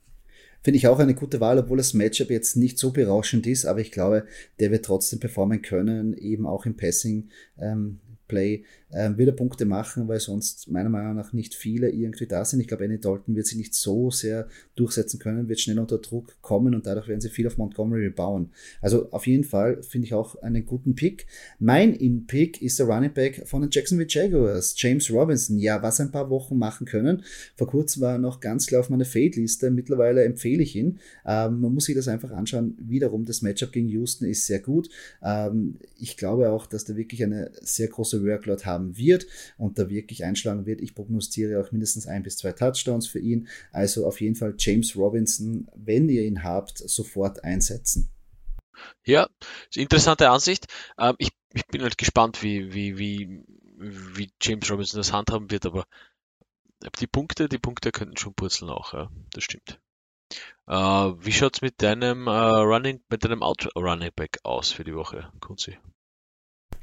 Finde 0.63 0.79
ich 0.79 0.87
auch 0.87 0.99
eine 0.99 1.15
gute 1.15 1.41
Wahl, 1.41 1.59
obwohl 1.59 1.79
das 1.79 1.95
Matchup 1.95 2.31
jetzt 2.31 2.57
nicht 2.57 2.79
so 2.79 2.91
berauschend 2.93 3.47
ist, 3.47 3.65
aber 3.65 3.81
ich 3.81 3.91
glaube, 3.91 4.27
der 4.61 4.71
wird 4.71 4.85
trotzdem 4.85 5.21
performen 5.21 5.63
können, 5.63 6.15
eben 6.15 6.47
auch 6.47 6.67
im 6.67 6.77
Passing. 6.77 7.29
Ähm, 7.59 7.99
Play 8.29 8.65
äh, 8.93 9.11
er 9.25 9.33
Punkte 9.33 9.65
machen, 9.65 10.09
weil 10.09 10.21
sonst 10.21 10.71
meiner 10.71 10.89
Meinung 10.89 11.17
nach 11.17 11.33
nicht 11.33 11.55
viele 11.55 11.91
irgendwie 11.91 12.27
da 12.27 12.45
sind. 12.45 12.61
Ich 12.61 12.69
glaube, 12.69 12.85
Andy 12.85 13.01
Dalton 13.01 13.35
wird 13.35 13.47
sie 13.47 13.57
nicht 13.57 13.75
so 13.75 14.11
sehr 14.11 14.47
durchsetzen 14.77 15.19
können, 15.19 15.49
wird 15.49 15.61
schnell 15.61 15.79
unter 15.79 15.99
Druck 15.99 16.37
kommen 16.43 16.75
und 16.75 16.87
dadurch 16.87 17.09
werden 17.09 17.21
sie 17.21 17.31
viel 17.31 17.47
auf 17.47 17.59
Montgomery 17.59 18.11
bauen. 18.11 18.51
Also 18.81 19.11
auf 19.11 19.27
jeden 19.27 19.45
Fall 19.45 19.83
finde 19.83 20.07
ich 20.07 20.15
auch 20.15 20.41
einen 20.43 20.65
guten 20.67 20.95
Pick. 20.95 21.27
Mein 21.59 21.95
In-Pick 21.95 22.61
ist 22.63 22.79
der 22.79 22.87
Running 22.87 23.13
Back 23.13 23.47
von 23.47 23.63
den 23.63 23.71
Jacksonville 23.71 24.09
Jaguars, 24.09 24.75
James 24.77 25.11
Robinson. 25.11 25.59
Ja, 25.59 25.83
was 25.83 26.01
ein 26.01 26.13
paar 26.13 26.31
Wochen 26.31 26.59
machen 26.59 26.87
können. 26.87 27.23
Vor 27.57 27.69
kurzem 27.69 28.03
war 28.03 28.13
er 28.13 28.19
noch 28.19 28.41
ganz 28.41 28.67
klar 28.67 28.81
auf 28.81 28.91
meiner 28.91 29.05
Fade-Liste. 29.05 29.71
Mittlerweile 29.71 30.25
empfehle 30.25 30.63
ich 30.63 30.77
ihn. 30.77 30.99
Ähm, 31.27 31.61
man 31.61 31.75
muss 31.75 31.87
sich 31.87 31.95
das 31.95 32.09
einfach 32.09 32.31
anschauen. 32.31 32.77
Wiederum, 32.79 33.25
das 33.25 33.43
Matchup 33.43 33.73
gegen 33.73 33.89
Houston 33.89 34.27
ist 34.27 34.47
sehr 34.47 34.61
gut. 34.61 34.89
Ähm, 35.23 35.79
ich 35.99 36.17
glaube 36.17 36.51
auch, 36.51 36.67
dass 36.67 36.85
der 36.85 36.97
wirklich 36.97 37.23
eine 37.23 37.51
sehr 37.61 37.89
große 37.89 38.25
Workload 38.25 38.65
haben 38.65 38.82
wird 38.97 39.27
und 39.59 39.79
da 39.79 39.89
wirklich 39.89 40.25
einschlagen 40.25 40.67
wird. 40.67 40.81
Ich 40.81 40.95
prognostiziere 40.95 41.61
auch 41.61 41.73
mindestens 41.73 42.07
ein 42.07 42.23
bis 42.23 42.37
zwei 42.37 42.53
Touchdowns 42.53 43.07
für 43.07 43.19
ihn. 43.19 43.49
Also 43.73 44.07
auf 44.07 44.21
jeden 44.21 44.35
Fall 44.35 44.55
James 44.59 44.97
Robinson, 44.97 45.69
wenn 45.75 46.09
ihr 46.09 46.25
ihn 46.25 46.43
habt, 46.43 46.79
sofort 46.79 47.45
einsetzen. 47.45 48.11
Ja, 49.05 49.29
interessante 49.75 50.31
Ansicht. 50.31 50.67
Ähm, 50.99 51.15
ich, 51.19 51.31
ich 51.53 51.67
bin 51.67 51.83
halt 51.83 51.99
gespannt, 51.99 52.43
wie, 52.43 52.73
wie, 52.73 52.99
wie, 52.99 53.43
wie 53.77 54.31
James 54.41 54.71
Robinson 54.71 54.99
das 54.99 55.13
handhaben 55.13 55.51
wird, 55.51 55.67
aber 55.67 55.87
die 56.99 57.07
Punkte, 57.07 57.49
die 57.49 57.59
Punkte 57.59 57.93
könnten 57.93 58.17
schon 58.17 58.35
purzeln 58.35 58.71
auch, 58.71 58.93
ja, 58.93 59.11
das 59.33 59.45
stimmt. 59.45 59.81
Äh, 60.67 60.75
wie 60.75 61.33
schaut's 61.33 61.61
mit 61.61 61.83
deinem 61.83 62.27
äh, 62.27 62.31
Running, 62.31 63.03
mit 63.09 63.25
deinem 63.25 63.43
Out 63.43 63.69
Running 63.77 64.11
Back 64.15 64.39
aus 64.43 64.73
für 64.73 64.85
die 64.85 64.95
Woche, 64.95 65.31
Kunzi? 65.41 65.79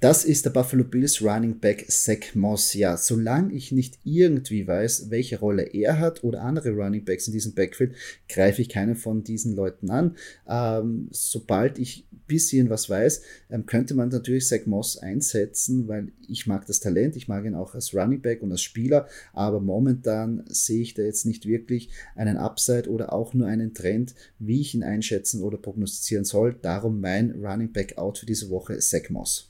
Das 0.01 0.23
ist 0.23 0.45
der 0.45 0.51
Buffalo 0.51 0.85
Bills 0.85 1.21
Running 1.21 1.59
Back 1.59 1.91
Zach 1.91 2.33
Moss. 2.33 2.73
Ja, 2.73 2.95
solange 2.95 3.53
ich 3.53 3.73
nicht 3.73 3.99
irgendwie 4.05 4.65
weiß, 4.65 5.09
welche 5.09 5.39
Rolle 5.39 5.63
er 5.63 5.99
hat 5.99 6.23
oder 6.23 6.41
andere 6.41 6.69
Running 6.69 7.03
Backs 7.03 7.27
in 7.27 7.33
diesem 7.33 7.53
Backfield, 7.53 7.95
greife 8.29 8.61
ich 8.61 8.69
keinen 8.69 8.95
von 8.95 9.25
diesen 9.25 9.57
Leuten 9.57 9.89
an. 9.89 10.15
Ähm, 10.47 11.09
sobald 11.11 11.79
ich 11.79 12.07
ein 12.13 12.21
bisschen 12.27 12.69
was 12.69 12.89
weiß, 12.89 13.23
ähm, 13.49 13.65
könnte 13.65 13.93
man 13.93 14.07
natürlich 14.07 14.47
Zach 14.47 14.65
Moss 14.67 14.97
einsetzen, 14.97 15.89
weil 15.89 16.13
ich 16.29 16.47
mag 16.47 16.65
das 16.65 16.79
Talent, 16.79 17.17
ich 17.17 17.27
mag 17.27 17.43
ihn 17.43 17.53
auch 17.53 17.75
als 17.75 17.93
Running 17.93 18.21
Back 18.21 18.41
und 18.41 18.53
als 18.53 18.61
Spieler, 18.61 19.05
aber 19.33 19.59
momentan 19.59 20.45
sehe 20.47 20.81
ich 20.81 20.93
da 20.93 21.01
jetzt 21.01 21.25
nicht 21.25 21.45
wirklich 21.45 21.89
einen 22.15 22.37
Upside 22.37 22.89
oder 22.89 23.11
auch 23.11 23.33
nur 23.33 23.47
einen 23.47 23.73
Trend, 23.73 24.15
wie 24.39 24.61
ich 24.61 24.73
ihn 24.73 24.83
einschätzen 24.83 25.43
oder 25.43 25.57
prognostizieren 25.57 26.23
soll. 26.23 26.55
Darum 26.61 27.01
mein 27.01 27.31
Running 27.31 27.73
Back 27.73 27.97
Out 27.97 28.19
für 28.19 28.25
diese 28.25 28.49
Woche, 28.49 28.79
Zach 28.79 29.09
Moss. 29.09 29.48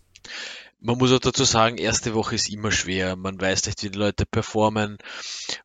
Man 0.81 0.97
muss 0.97 1.11
auch 1.11 1.19
dazu 1.19 1.43
sagen, 1.43 1.77
erste 1.77 2.13
Woche 2.13 2.35
ist 2.35 2.49
immer 2.49 2.71
schwer. 2.71 3.17
Man 3.17 3.39
weiß 3.39 3.65
nicht, 3.65 3.83
wie 3.83 3.89
die 3.89 3.97
Leute 3.97 4.25
performen. 4.25 4.97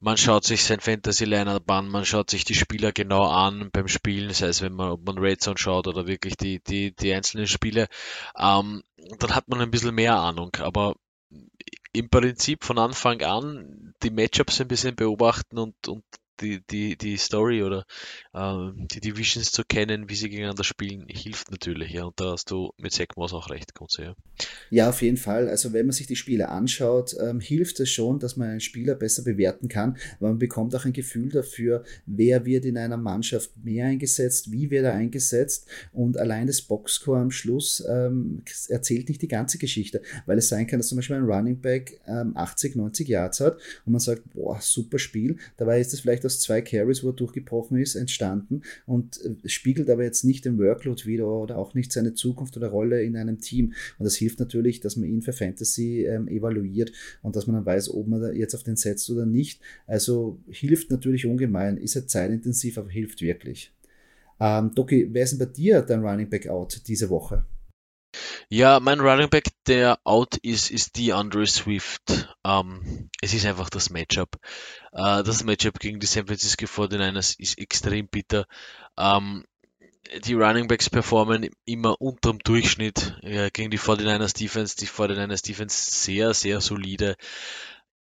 Man 0.00 0.16
schaut 0.16 0.44
sich 0.44 0.64
sein 0.64 0.80
Fantasy-Lineup 0.80 1.70
an, 1.70 1.88
man 1.88 2.04
schaut 2.04 2.30
sich 2.30 2.44
die 2.44 2.56
Spieler 2.56 2.90
genau 2.90 3.24
an 3.28 3.70
beim 3.72 3.86
Spielen, 3.86 4.32
sei 4.34 4.48
es, 4.48 4.60
wenn 4.60 4.72
man, 4.72 4.90
ob 4.90 5.06
man 5.06 5.18
Red 5.18 5.40
Zone 5.40 5.56
schaut 5.56 5.86
oder 5.86 6.08
wirklich 6.08 6.36
die, 6.36 6.60
die, 6.64 6.96
die 6.96 7.14
einzelnen 7.14 7.46
Spiele. 7.46 7.86
Ähm, 8.36 8.82
dann 9.20 9.34
hat 9.36 9.48
man 9.48 9.60
ein 9.60 9.70
bisschen 9.70 9.94
mehr 9.94 10.16
Ahnung. 10.16 10.50
Aber 10.58 10.96
im 11.92 12.10
Prinzip 12.10 12.64
von 12.64 12.78
Anfang 12.78 13.22
an 13.22 13.94
die 14.02 14.10
Matchups 14.10 14.60
ein 14.60 14.68
bisschen 14.68 14.96
beobachten 14.96 15.58
und, 15.58 15.86
und 15.86 16.04
die, 16.40 16.60
die, 16.70 16.96
die 16.96 17.16
Story 17.16 17.62
oder 17.62 17.84
äh, 18.32 18.70
die 18.74 19.00
Divisions 19.00 19.52
zu 19.52 19.62
kennen, 19.64 20.08
wie 20.08 20.14
sie 20.14 20.28
gegeneinander 20.28 20.64
spielen, 20.64 21.06
hilft 21.08 21.50
natürlich. 21.50 21.92
Ja, 21.92 22.04
und 22.04 22.20
da 22.20 22.32
hast 22.32 22.50
du 22.50 22.72
mit 22.78 22.94
Moss 23.16 23.32
auch 23.32 23.50
recht, 23.50 23.74
Kunze. 23.74 24.02
Ja. 24.02 24.14
ja, 24.70 24.88
auf 24.88 25.02
jeden 25.02 25.16
Fall. 25.16 25.48
Also 25.48 25.72
wenn 25.72 25.86
man 25.86 25.92
sich 25.92 26.06
die 26.06 26.16
Spiele 26.16 26.48
anschaut, 26.48 27.14
ähm, 27.20 27.40
hilft 27.40 27.80
es 27.80 27.90
schon, 27.90 28.18
dass 28.18 28.36
man 28.36 28.50
einen 28.50 28.60
Spieler 28.60 28.94
besser 28.94 29.22
bewerten 29.22 29.68
kann, 29.68 29.96
weil 30.20 30.30
man 30.30 30.38
bekommt 30.38 30.74
auch 30.74 30.84
ein 30.84 30.92
Gefühl 30.92 31.30
dafür, 31.30 31.84
wer 32.06 32.44
wird 32.44 32.64
in 32.64 32.76
einer 32.76 32.96
Mannschaft 32.96 33.50
mehr 33.62 33.86
eingesetzt, 33.86 34.50
wie 34.50 34.70
wird 34.70 34.84
er 34.84 34.94
eingesetzt 34.94 35.66
und 35.92 36.16
allein 36.18 36.46
das 36.46 36.62
Boxscore 36.62 37.20
am 37.20 37.30
Schluss 37.30 37.84
ähm, 37.88 38.42
erzählt 38.68 39.08
nicht 39.08 39.22
die 39.22 39.28
ganze 39.28 39.58
Geschichte, 39.58 40.02
weil 40.26 40.38
es 40.38 40.48
sein 40.48 40.66
kann, 40.66 40.78
dass 40.78 40.88
zum 40.88 40.96
Beispiel 40.96 41.16
ein 41.16 41.24
Running 41.24 41.60
Back 41.60 42.00
ähm, 42.06 42.36
80, 42.36 42.76
90 42.76 43.08
Yards 43.08 43.40
hat 43.40 43.58
und 43.84 43.92
man 43.92 44.00
sagt, 44.00 44.22
boah, 44.32 44.58
super 44.60 44.98
Spiel, 44.98 45.38
dabei 45.56 45.80
ist 45.80 45.92
es 45.92 46.00
vielleicht 46.00 46.23
aus 46.24 46.40
zwei 46.40 46.60
Carries, 46.60 47.02
wo 47.02 47.08
er 47.08 47.14
durchgebrochen 47.14 47.78
ist, 47.78 47.94
entstanden 47.94 48.62
und 48.86 49.20
äh, 49.24 49.48
spiegelt 49.48 49.90
aber 49.90 50.04
jetzt 50.04 50.24
nicht 50.24 50.44
den 50.44 50.58
Workload 50.58 51.04
wieder 51.06 51.26
oder 51.26 51.58
auch 51.58 51.74
nicht 51.74 51.92
seine 51.92 52.14
Zukunft 52.14 52.56
oder 52.56 52.68
Rolle 52.68 53.02
in 53.02 53.16
einem 53.16 53.40
Team. 53.40 53.72
Und 53.98 54.04
das 54.04 54.16
hilft 54.16 54.40
natürlich, 54.40 54.80
dass 54.80 54.96
man 54.96 55.08
ihn 55.08 55.22
für 55.22 55.32
Fantasy 55.32 56.04
ähm, 56.04 56.28
evaluiert 56.28 56.92
und 57.22 57.36
dass 57.36 57.46
man 57.46 57.56
dann 57.56 57.66
weiß, 57.66 57.90
ob 57.94 58.06
man 58.06 58.20
da 58.20 58.30
jetzt 58.32 58.54
auf 58.54 58.62
den 58.62 58.76
setzt 58.76 59.10
oder 59.10 59.26
nicht. 59.26 59.60
Also 59.86 60.38
hilft 60.48 60.90
natürlich 60.90 61.26
ungemein, 61.26 61.76
ist 61.76 61.96
er 61.96 62.06
zeitintensiv, 62.06 62.78
aber 62.78 62.90
hilft 62.90 63.20
wirklich. 63.20 63.72
Ähm, 64.40 64.72
Doki, 64.74 65.08
wer 65.12 65.22
ist 65.22 65.30
denn 65.30 65.38
bei 65.38 65.46
dir 65.46 65.82
dein 65.82 66.04
Running 66.04 66.28
Back 66.28 66.48
Out 66.48 66.82
diese 66.86 67.08
Woche? 67.08 67.44
Ja, 68.48 68.80
mein 68.80 69.00
Running 69.00 69.30
Back, 69.30 69.48
der 69.66 69.98
out 70.04 70.36
ist, 70.38 70.70
ist 70.70 70.96
die 70.96 71.12
Andre 71.12 71.46
Swift. 71.46 72.28
Ähm, 72.44 73.10
es 73.20 73.34
ist 73.34 73.46
einfach 73.46 73.70
das 73.70 73.90
Matchup. 73.90 74.36
Äh, 74.92 75.22
das 75.22 75.44
Matchup 75.44 75.78
gegen 75.78 76.00
die 76.00 76.06
San 76.06 76.26
Francisco 76.26 76.66
49ers 76.66 77.38
ist 77.38 77.58
extrem 77.58 78.08
bitter. 78.08 78.46
Ähm, 78.98 79.44
die 80.24 80.34
Running 80.34 80.68
Backs 80.68 80.90
performen 80.90 81.48
immer 81.64 82.00
unterm 82.00 82.38
Durchschnitt 82.38 83.18
ja, 83.22 83.48
gegen 83.48 83.70
die 83.70 83.78
49ers 83.78 84.36
Defense. 84.36 84.76
Die 84.76 84.86
49ers 84.86 85.44
Defense 85.44 85.90
sehr, 85.90 86.34
sehr 86.34 86.60
solide. 86.60 87.16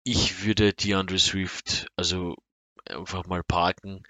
Ich 0.04 0.46
würde 0.46 0.74
die 0.74 0.96
Andre 0.96 1.20
Swift 1.20 1.88
also 1.96 2.36
einfach 2.86 3.26
mal 3.28 3.44
parken. 3.44 4.04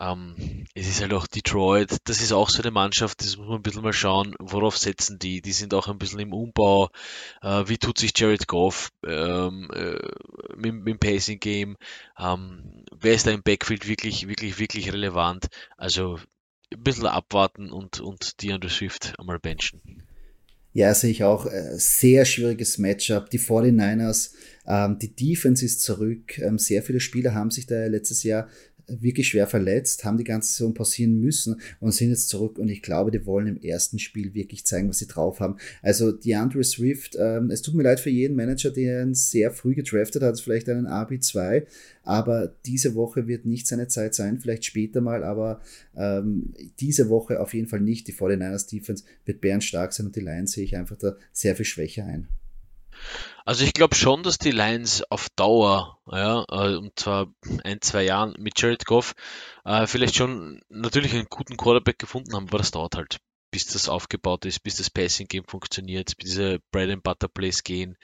Ähm, 0.00 0.66
es 0.74 0.88
ist 0.88 1.00
halt 1.00 1.12
auch 1.12 1.26
Detroit, 1.26 1.96
das 2.04 2.20
ist 2.20 2.32
auch 2.32 2.50
so 2.50 2.62
eine 2.62 2.70
Mannschaft, 2.70 3.20
das 3.20 3.36
muss 3.36 3.48
man 3.48 3.56
ein 3.56 3.62
bisschen 3.62 3.82
mal 3.82 3.92
schauen, 3.92 4.34
worauf 4.38 4.78
setzen 4.78 5.18
die. 5.18 5.40
Die 5.40 5.52
sind 5.52 5.74
auch 5.74 5.88
ein 5.88 5.98
bisschen 5.98 6.20
im 6.20 6.32
Umbau. 6.32 6.90
Äh, 7.42 7.64
wie 7.66 7.78
tut 7.78 7.98
sich 7.98 8.12
Jared 8.16 8.46
Goff 8.46 8.90
ähm, 9.06 9.70
äh, 9.74 9.98
mit, 10.56 10.74
mit, 10.74 10.86
dem 10.86 10.98
Pacing 10.98 11.40
Game? 11.40 11.76
Ähm, 12.18 12.84
wer 12.98 13.14
ist 13.14 13.26
da 13.26 13.32
im 13.32 13.42
Backfield 13.42 13.88
wirklich, 13.88 14.28
wirklich, 14.28 14.58
wirklich 14.58 14.92
relevant? 14.92 15.48
Also 15.76 16.18
ein 16.72 16.82
bisschen 16.82 17.06
abwarten 17.06 17.72
und, 17.72 18.00
und 18.00 18.42
DeAndre 18.42 18.70
Swift 18.70 19.14
einmal 19.18 19.38
benchen. 19.38 20.04
Ja, 20.74 20.94
sehe 20.94 21.10
ich 21.10 21.24
auch. 21.24 21.46
Äh, 21.46 21.72
sehr 21.76 22.24
schwieriges 22.24 22.78
Matchup. 22.78 23.30
Die 23.30 23.40
49ers, 23.40 24.32
ähm, 24.66 24.98
die 25.00 25.12
Defense 25.12 25.64
ist 25.64 25.82
zurück. 25.82 26.38
Ähm, 26.38 26.58
sehr 26.58 26.84
viele 26.84 27.00
Spieler 27.00 27.34
haben 27.34 27.50
sich 27.50 27.66
da 27.66 27.86
letztes 27.86 28.22
Jahr 28.22 28.48
wirklich 28.88 29.28
schwer 29.28 29.46
verletzt, 29.46 30.04
haben 30.04 30.16
die 30.16 30.24
ganze 30.24 30.52
Saison 30.52 30.74
pausieren 30.74 31.20
müssen 31.20 31.60
und 31.80 31.92
sind 31.92 32.10
jetzt 32.10 32.28
zurück 32.28 32.58
und 32.58 32.68
ich 32.68 32.82
glaube, 32.82 33.10
die 33.10 33.24
wollen 33.26 33.46
im 33.46 33.60
ersten 33.60 33.98
Spiel 33.98 34.34
wirklich 34.34 34.64
zeigen, 34.66 34.88
was 34.88 34.98
sie 34.98 35.06
drauf 35.06 35.40
haben. 35.40 35.56
Also 35.82 36.12
die 36.12 36.34
Andre 36.34 36.64
Swift, 36.64 37.16
ähm, 37.18 37.50
es 37.50 37.62
tut 37.62 37.74
mir 37.74 37.82
leid 37.82 38.00
für 38.00 38.10
jeden 38.10 38.36
Manager, 38.36 38.70
der 38.70 39.02
ihn 39.02 39.14
sehr 39.14 39.50
früh 39.50 39.74
gedraftet 39.74 40.22
hat, 40.22 40.40
vielleicht 40.40 40.68
einen 40.68 40.86
RB2, 40.86 41.66
aber 42.02 42.54
diese 42.64 42.94
Woche 42.94 43.26
wird 43.26 43.44
nicht 43.44 43.66
seine 43.66 43.88
Zeit 43.88 44.14
sein, 44.14 44.38
vielleicht 44.38 44.64
später 44.64 45.00
mal, 45.00 45.24
aber 45.24 45.60
ähm, 45.96 46.54
diese 46.80 47.08
Woche 47.10 47.40
auf 47.40 47.54
jeden 47.54 47.68
Fall 47.68 47.80
nicht. 47.80 48.08
Die 48.08 48.14
49ers 48.14 48.70
Defense 48.70 49.04
wird 49.26 49.40
bärenstark 49.40 49.92
sein 49.92 50.06
und 50.06 50.16
die 50.16 50.20
Lions 50.20 50.52
sehe 50.52 50.64
ich 50.64 50.76
einfach 50.76 50.96
da 50.96 51.16
sehr 51.32 51.54
viel 51.54 51.66
schwächer 51.66 52.06
ein. 52.06 52.28
Also 53.48 53.64
ich 53.64 53.72
glaube 53.72 53.94
schon, 53.94 54.22
dass 54.22 54.36
die 54.36 54.50
Lions 54.50 55.02
auf 55.10 55.30
Dauer, 55.30 55.98
ja, 56.12 56.44
äh, 56.50 56.76
und 56.76 56.98
zwar 56.98 57.32
ein, 57.64 57.80
zwei 57.80 58.02
Jahren 58.02 58.34
mit 58.38 58.60
Jared 58.60 58.84
Goff, 58.84 59.14
äh, 59.64 59.86
vielleicht 59.86 60.16
schon 60.16 60.60
natürlich 60.68 61.14
einen 61.14 61.28
guten 61.30 61.56
Quarterback 61.56 61.98
gefunden 61.98 62.34
haben, 62.34 62.48
aber 62.48 62.58
das 62.58 62.72
dauert 62.72 62.94
halt. 62.94 63.16
bis 63.50 63.66
das 63.66 63.88
aufgebaut 63.88 64.44
ist, 64.44 64.62
bis 64.62 64.76
das 64.76 64.90
Passing 64.90 65.26
Game 65.28 65.44
funktioniert, 65.46 66.14
bis 66.18 66.30
diese 66.32 66.58
Bread 66.70 66.90
and 66.90 67.02
Butter 67.02 67.28
Plays 67.28 67.62
gehen, 67.64 67.96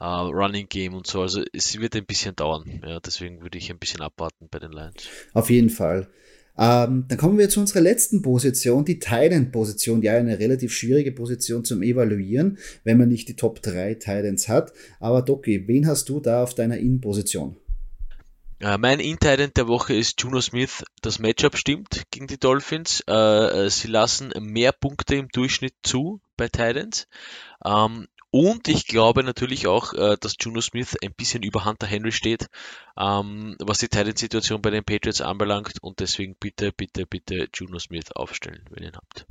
uh, 0.00 0.28
Running 0.28 0.68
Game 0.68 0.92
und 0.94 1.06
so. 1.06 1.22
Also 1.22 1.42
es 1.52 1.80
wird 1.80 1.96
ein 1.96 2.04
bisschen 2.04 2.36
dauern. 2.36 2.82
Ja, 2.84 3.00
deswegen 3.00 3.40
würde 3.40 3.56
ich 3.56 3.70
ein 3.70 3.78
bisschen 3.78 4.02
abwarten 4.02 4.48
bei 4.50 4.58
den 4.58 4.72
Lions. 4.72 5.08
Auf 5.32 5.48
jeden 5.48 5.70
Fall. 5.70 6.12
Ähm, 6.60 7.06
dann 7.08 7.16
kommen 7.16 7.38
wir 7.38 7.48
zu 7.48 7.58
unserer 7.58 7.80
letzten 7.80 8.20
Position, 8.20 8.84
die 8.84 8.98
Titan-Position. 8.98 10.02
Ja, 10.02 10.16
eine 10.16 10.38
relativ 10.38 10.74
schwierige 10.74 11.10
Position 11.10 11.64
zum 11.64 11.82
Evaluieren, 11.82 12.58
wenn 12.84 12.98
man 12.98 13.08
nicht 13.08 13.28
die 13.28 13.36
Top 13.36 13.62
3 13.62 13.94
Titans 13.94 14.46
hat. 14.48 14.74
Aber 15.00 15.22
Doki, 15.22 15.66
wen 15.66 15.86
hast 15.86 16.10
du 16.10 16.20
da 16.20 16.42
auf 16.42 16.54
deiner 16.54 16.76
In-Position? 16.76 17.56
Uh, 18.62 18.76
mein 18.78 19.00
In-Titan 19.00 19.52
der 19.56 19.68
Woche 19.68 19.94
ist 19.94 20.20
Juno 20.20 20.42
Smith. 20.42 20.84
Das 21.00 21.18
Matchup 21.18 21.56
stimmt 21.56 22.02
gegen 22.10 22.26
die 22.26 22.38
Dolphins. 22.38 23.02
Uh, 23.08 23.68
sie 23.70 23.88
lassen 23.88 24.30
mehr 24.38 24.72
Punkte 24.72 25.16
im 25.16 25.28
Durchschnitt 25.28 25.72
zu 25.82 26.20
bei 26.36 26.48
Titans. 26.48 27.06
Um, 27.64 27.72
ähm, 27.72 28.08
und 28.30 28.68
ich 28.68 28.86
glaube 28.86 29.24
natürlich 29.24 29.66
auch, 29.66 29.92
äh, 29.94 30.16
dass 30.20 30.36
Juno 30.40 30.60
Smith 30.60 30.96
ein 31.02 31.12
bisschen 31.12 31.42
über 31.42 31.64
Hunter 31.64 31.86
Henry 31.86 32.12
steht, 32.12 32.48
ähm, 32.96 33.56
was 33.58 33.78
die 33.78 33.88
Titan-Situation 33.88 34.62
bei 34.62 34.70
den 34.70 34.84
Patriots 34.84 35.20
anbelangt. 35.20 35.82
Und 35.82 36.00
deswegen 36.00 36.36
bitte, 36.36 36.72
bitte, 36.72 37.06
bitte 37.06 37.48
Juno 37.52 37.78
Smith 37.78 38.12
aufstellen, 38.12 38.64
wenn 38.70 38.84
ihr 38.84 38.90
ihn 38.90 38.96
habt. 38.96 39.26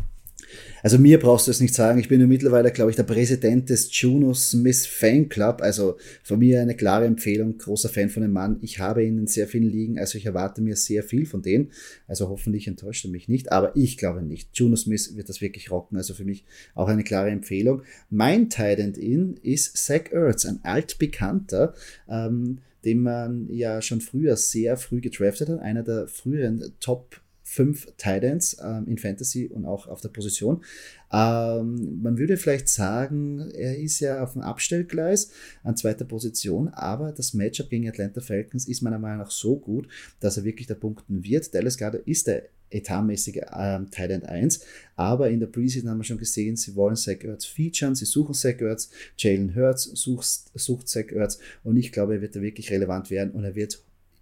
Also 0.82 0.98
mir 0.98 1.20
brauchst 1.20 1.48
du 1.48 1.52
es 1.52 1.60
nicht 1.60 1.74
sagen. 1.74 2.00
Ich 2.00 2.08
bin 2.08 2.22
ja 2.22 2.28
mittlerweile, 2.28 2.72
glaube 2.72 2.92
ich, 2.92 2.96
der 2.96 3.04
Präsident 3.04 3.70
des 3.70 3.90
Juno 3.92 4.34
Smith 4.34 4.86
Fan 4.86 5.30
Club. 5.30 5.62
Also 5.62 5.98
von 6.24 6.40
mir 6.40 6.62
eine 6.62 6.76
klare 6.76 7.06
Empfehlung. 7.06 7.58
Großer 7.58 7.90
Fan 7.90 8.10
von 8.10 8.22
dem 8.22 8.32
Mann. 8.32 8.60
Ich 8.62 8.80
habe 8.80 9.04
ihn 9.04 9.18
in 9.18 9.28
sehr 9.28 9.48
vielen 9.48 9.70
Ligen. 9.70 10.00
Also 10.00 10.18
ich 10.18 10.26
erwarte 10.26 10.62
mir 10.62 10.76
sehr 10.76 11.04
viel 11.04 11.26
von 11.26 11.42
denen. 11.42 11.72
Also 12.08 12.30
hoffentlich 12.30 12.68
enttäuscht 12.68 13.06
er 13.06 13.12
mich 13.12 13.28
nicht. 13.28 13.52
Aber 13.52 13.76
ich 13.76 13.98
glaube 13.98 14.22
nicht. 14.22 14.50
Juno 14.54 14.76
Smith 14.76 15.16
wird 15.16 15.30
das 15.30 15.42
wirklich 15.42 15.72
rocken. 15.72 15.98
Also 15.98 16.14
für 16.14 16.26
mich 16.26 16.46
auch 16.76 16.88
eine 16.88 17.04
klare 17.04 17.30
Empfehlung. 17.30 17.84
Mein 18.10 18.50
Titan 18.50 18.94
In 18.94 19.38
ist 19.44 19.78
Zach 19.78 20.12
Ertz, 20.12 20.46
ein 20.46 20.60
altbekannter. 20.64 21.74
Ähm, 22.10 22.60
den 22.86 23.02
man 23.02 23.50
ja 23.50 23.82
schon 23.82 24.02
früher 24.02 24.38
sehr 24.38 24.78
früh 24.78 25.02
gedraftet 25.02 25.50
hat. 25.50 25.60
Einer 25.60 25.84
der 25.84 26.08
früheren 26.08 26.74
Top 26.80 27.22
fünf 27.50 27.88
Titans 27.98 28.58
ähm, 28.64 28.86
in 28.88 29.00
Fantasy 29.00 29.48
und 29.48 29.66
auch 29.66 29.88
auf 29.88 30.02
der 30.02 30.10
Position. 30.10 30.64
Ähm, 31.12 32.00
man 32.00 32.20
würde 32.20 32.38
vielleicht 32.38 32.70
sagen, 32.70 33.50
er 33.56 33.80
ist 33.80 34.00
ja 34.02 34.24
auf 34.24 34.34
dem 34.34 34.44
Abstellgleis 34.44 35.32
an 35.64 35.76
zweiter 35.76 36.06
Position, 36.06 36.68
aber 36.68 37.12
das 37.12 37.34
Matchup 37.34 37.72
gegen 37.72 37.90
Atlanta 37.90 38.22
Falcons 38.22 38.68
ist 38.68 38.84
meiner 38.84 39.00
Meinung 39.00 39.20
nach 39.20 39.32
so 39.32 39.58
gut, 39.58 39.88
dass 40.20 40.38
er 40.38 40.44
wirklich 40.44 40.68
da 40.68 40.76
punkten 40.76 41.24
wird. 41.24 41.54
Dallas 41.56 41.78
Garder 41.78 42.06
ist 42.06 42.28
der 42.28 42.50
etatmäßige 42.70 43.42
ähm, 43.52 43.90
Thailand 43.90 44.30
1. 44.30 44.60
Aber 44.96 45.32
in 45.32 45.40
der 45.40 45.48
Preseason 45.48 45.90
haben 45.90 45.98
wir 45.98 46.04
schon 46.04 46.20
gesehen, 46.20 46.56
sie 46.56 46.76
wollen 46.76 46.96
Zach 46.96 47.24
Ertz 47.24 47.46
featuren, 47.46 47.96
sie 47.96 48.06
suchen 48.06 48.36
Zach 48.36 48.62
Ertz, 48.62 48.92
Jalen 49.18 49.56
Hurts 49.56 49.86
sucht, 49.86 50.28
sucht 50.54 50.88
Zach 50.88 51.12
Ertz 51.12 51.40
und 51.64 51.78
ich 51.78 51.92
glaube, 51.92 52.14
er 52.14 52.22
wird 52.22 52.36
da 52.36 52.42
wirklich 52.44 52.70
relevant 52.70 53.10
werden 53.10 53.32
und 53.32 53.44
er 53.44 53.56
wird 53.56 53.82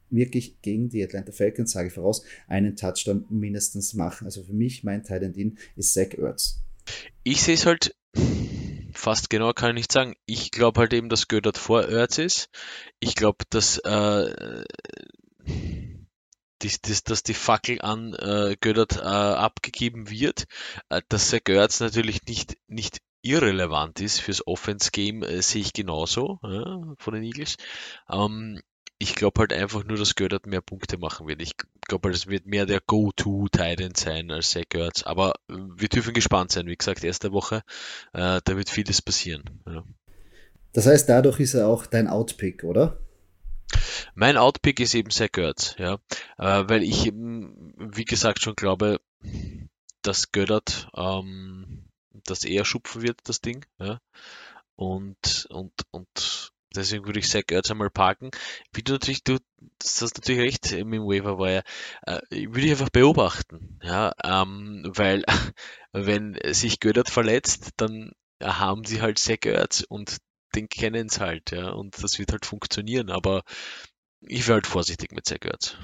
wirklich 0.10 0.62
gegen 0.62 0.90
die 0.90 1.04
Atlanta 1.04 1.32
Falcons, 1.32 1.72
sage 1.72 1.88
ich 1.88 1.94
voraus, 1.94 2.24
einen 2.48 2.76
Touchdown 2.76 3.26
mindestens 3.30 3.94
machen. 3.94 4.26
Also 4.26 4.44
für 4.44 4.54
mich, 4.54 4.84
mein 4.84 5.04
Titan 5.04 5.34
Din 5.34 5.58
ist 5.76 5.94
Zach 5.94 6.14
Ertz. 6.18 6.62
Ich 7.24 7.42
sehe 7.42 7.56
es 7.56 7.66
halt 7.66 7.96
fast 8.94 9.30
genau, 9.30 9.54
kann 9.54 9.72
ich 9.72 9.76
nicht 9.76 9.92
sagen. 9.92 10.16
Ich 10.26 10.52
glaube 10.52 10.80
halt 10.80 10.94
eben, 10.94 11.10
dass 11.10 11.28
Gödert 11.28 11.58
vor 11.58 11.88
Ertz 11.88 12.18
ist. 12.18 12.50
Ich 13.00 13.16
glaube, 13.16 13.46
dass, 13.50 13.78
äh, 13.80 14.64
die, 15.46 16.72
dass, 16.82 17.04
dass 17.04 17.24
die 17.24 17.34
Fackel 17.34 17.82
an 17.82 18.14
äh, 18.14 18.56
Gödert 18.60 18.98
äh, 18.98 19.02
abgegeben 19.02 20.10
wird, 20.10 20.46
äh, 20.90 21.02
dass 21.10 21.30
Zach 21.30 21.48
Ertz 21.48 21.80
natürlich 21.80 22.24
nicht, 22.26 22.58
nicht 22.68 23.00
irrelevant 23.22 24.00
ist 24.00 24.20
fürs 24.20 24.46
Offense-Game, 24.46 25.24
äh, 25.24 25.42
sehe 25.42 25.62
ich 25.62 25.74
genauso 25.74 26.40
ja, 26.44 26.96
von 26.98 27.14
den 27.14 27.24
Eagles. 27.24 27.58
Ähm, 28.10 28.60
ich 29.00 29.16
glaube 29.16 29.42
halt 29.42 29.54
einfach 29.54 29.84
nur, 29.84 29.98
dass 29.98 30.16
Göttert 30.16 30.48
mehr 30.48 30.62
Punkte 30.62 30.98
machen 30.98 31.28
wird. 31.28 31.42
Ich 31.42 31.54
glaube, 31.88 32.10
es 32.10 32.28
wird 32.28 32.46
mehr 32.48 32.66
der 32.66 32.82
Go-To-Titan 32.86 33.94
sein 33.96 34.32
als 34.32 34.52
Zach 34.52 34.64
Ertz. 34.74 35.04
Aber 35.04 35.34
wir 35.48 35.88
dürfen 35.88 36.14
gespannt 36.14 36.52
sein. 36.52 36.68
Wie 36.68 36.76
gesagt, 36.76 37.04
erste 37.04 37.32
Woche, 37.32 37.64
äh, 38.14 38.42
da 38.44 38.58
wird 38.58 38.70
vieles 38.70 39.02
passieren. 39.02 39.62
Ja. 39.68 39.84
Das 40.74 40.88
heißt, 40.88 41.08
dadurch 41.08 41.40
ist 41.40 41.54
er 41.54 41.68
auch 41.68 41.86
dein 41.86 42.08
Outpick, 42.08 42.64
oder? 42.64 43.00
Mein 44.16 44.38
Outpick 44.38 44.80
ist 44.80 44.96
eben 44.96 45.12
Zach 45.12 45.30
Ertz, 45.38 45.76
ja. 45.78 46.00
Äh, 46.38 46.64
weil 46.68 46.84
ich, 46.84 47.12
wie 47.14 48.06
gesagt, 48.06 48.42
schon 48.42 48.56
glaube, 48.56 49.00
dass 50.02 50.32
Göttert 50.32 50.90
ähm, 50.96 51.86
das 52.26 52.46
eher 52.46 52.66
schupfen 52.66 53.04
wird, 53.04 53.20
das 53.26 53.42
Ding. 53.42 53.66
Ja. 53.80 54.00
Und, 54.76 55.48
und, 55.50 55.74
und 55.92 56.52
Deswegen 56.76 57.06
würde 57.06 57.20
ich 57.20 57.30
Zach 57.30 57.44
Ertz 57.50 57.72
einmal 57.72 57.90
parken. 57.90 58.32
Wie 58.74 58.84
du 58.84 58.94
natürlich, 58.94 59.24
du 59.24 59.38
das 59.80 60.02
hast 60.02 60.18
natürlich 60.18 60.42
recht 60.42 60.72
mit 60.72 60.94
dem 60.94 61.08
Waiver 61.08 61.40
Wire. 61.40 61.64
Äh, 62.06 62.20
würde 62.30 62.66
ich 62.66 62.72
einfach 62.72 62.90
beobachten. 62.90 63.80
Ja, 63.82 64.14
ähm, 64.24 64.84
weil 64.88 65.24
wenn 65.92 66.38
sich 66.46 66.80
Gödert 66.80 67.10
verletzt, 67.10 67.70
dann 67.78 68.12
haben 68.42 68.84
sie 68.84 69.02
halt 69.02 69.18
Zach 69.18 69.46
Ertz 69.46 69.82
und 69.88 70.18
den 70.56 70.70
kennen 70.70 71.10
sie 71.10 71.20
halt, 71.20 71.52
ja, 71.52 71.70
und 71.70 72.02
das 72.04 72.20
wird 72.20 72.32
halt 72.32 72.46
funktionieren, 72.46 73.10
aber 73.10 73.44
ich 74.22 74.48
wäre 74.48 74.56
halt 74.56 74.68
vorsichtig 74.68 75.12
mit 75.12 75.26
Zach 75.26 75.44
Ertz. 75.44 75.78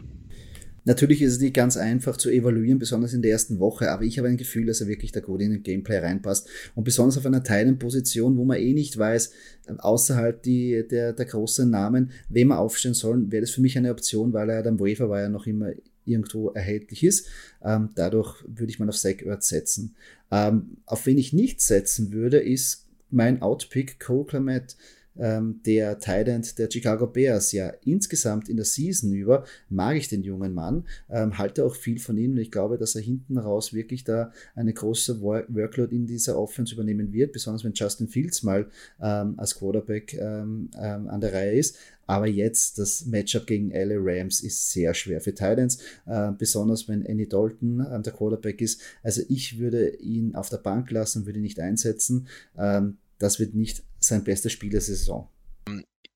Natürlich 0.86 1.22
ist 1.22 1.34
es 1.34 1.40
nicht 1.40 1.54
ganz 1.54 1.78
einfach 1.78 2.18
zu 2.18 2.30
evaluieren, 2.30 2.80
besonders 2.80 3.14
in 3.14 3.22
der 3.22 3.32
ersten 3.32 3.60
Woche, 3.60 3.90
aber 3.90 4.04
ich 4.04 4.18
habe 4.18 4.28
ein 4.28 4.38
Gefühl, 4.38 4.66
dass 4.66 4.82
er 4.82 4.88
wirklich 4.88 5.12
da 5.12 5.22
gut 5.22 5.42
in 5.42 5.52
den 5.52 5.64
Gameplay 5.64 6.00
reinpasst. 6.00 6.48
Und 6.76 6.84
besonders 6.84 7.18
auf 7.18 7.26
einer 7.26 7.44
Teilenposition, 7.44 8.38
wo 8.38 8.44
man 8.44 8.58
eh 8.58 8.74
nicht 8.74 8.98
weiß, 8.98 9.32
außerhalb 9.78 10.42
die, 10.44 10.86
der, 10.90 11.14
der 11.14 11.26
großen 11.26 11.70
Namen, 11.70 12.12
wem 12.30 12.52
er 12.52 12.60
aufstellen 12.60 12.96
soll, 12.96 13.32
wäre 13.32 13.42
das 13.42 13.52
für 13.52 13.62
mich 13.62 13.78
eine 13.78 13.92
Option, 13.92 14.34
weil 14.34 14.50
er 14.50 14.64
dann 14.64 14.80
Wafer 14.80 15.10
war 15.10 15.22
ja 15.22 15.30
noch 15.30 15.48
immer 15.48 15.72
irgendwo 16.06 16.50
erhältlich 16.50 17.04
ist. 17.04 17.28
Ähm, 17.64 17.90
dadurch 17.96 18.44
würde 18.48 18.70
ich 18.70 18.80
mal 18.80 18.90
auf 18.90 18.98
Zach 18.98 19.22
Ertz 19.26 19.50
setzen. 19.50 19.96
Ähm, 20.32 20.78
auf 20.86 21.06
wen 21.06 21.18
ich 21.18 21.34
nicht 21.34 21.62
setzen 21.62 22.12
würde, 22.12 22.40
ist 22.40 22.88
mein 23.10 23.42
Outpick 23.42 24.00
Cole 24.00 24.26
Clement 24.26 24.76
ähm, 25.18 25.62
der 25.66 26.00
Tight 26.00 26.24
der 26.58 26.70
Chicago 26.72 27.08
Bears. 27.08 27.52
Ja, 27.52 27.74
insgesamt 27.84 28.50
in 28.50 28.58
der 28.58 28.66
Season 28.66 29.12
über 29.14 29.46
mag 29.70 29.98
ich 29.98 30.10
den 30.10 30.24
jungen 30.24 30.54
Mann, 30.54 30.86
ähm, 31.10 31.38
halte 31.38 31.66
auch 31.66 31.76
viel 31.76 32.00
von 32.00 32.18
ihm 32.18 32.32
und 32.32 32.38
ich 32.38 32.52
glaube, 32.52 32.78
dass 32.78 32.96
er 32.96 33.02
hinten 33.02 33.38
raus 33.38 33.74
wirklich 33.74 34.04
da 34.04 34.32
eine 34.56 34.74
große 34.74 35.22
Workload 35.22 35.96
in 35.96 36.06
dieser 36.06 36.38
Offense 36.38 36.74
übernehmen 36.74 37.14
wird, 37.14 37.34
besonders 37.34 37.64
wenn 37.64 37.74
Justin 37.74 38.08
Fields 38.08 38.44
mal 38.44 38.68
ähm, 39.02 39.36
als 39.38 39.56
Quarterback 39.56 40.14
ähm, 40.14 40.70
ähm, 40.80 41.08
an 41.08 41.22
der 41.22 41.34
Reihe 41.34 41.54
ist. 41.54 41.78
Aber 42.06 42.28
jetzt 42.28 42.80
das 42.80 43.06
Matchup 43.06 43.48
gegen 43.48 43.72
LA 43.72 43.96
Rams 43.98 44.42
ist 44.42 44.72
sehr 44.72 44.94
schwer 44.94 45.22
für 45.22 45.34
Titans, 45.34 45.80
äh, 46.06 46.32
besonders 46.38 46.88
wenn 46.88 47.06
Andy 47.06 47.28
Dalton 47.28 47.80
äh, 47.80 48.02
der 48.02 48.14
Quarterback 48.14 48.62
ist. 48.62 48.82
Also 49.04 49.22
ich 49.30 49.58
würde 49.58 49.96
ihn 49.98 50.36
auf 50.36 50.50
der 50.50 50.58
Bank 50.58 50.92
lassen, 50.92 51.26
würde 51.26 51.40
ihn 51.40 51.44
nicht 51.44 51.60
einsetzen. 51.60 52.28
Ähm, 52.58 52.98
das 53.20 53.40
wird 53.40 53.56
nicht 53.56 53.84
sein 54.04 54.24
bestes 54.24 54.52
Spiel 54.52 54.70
der 54.70 54.82
Saison. 54.82 55.30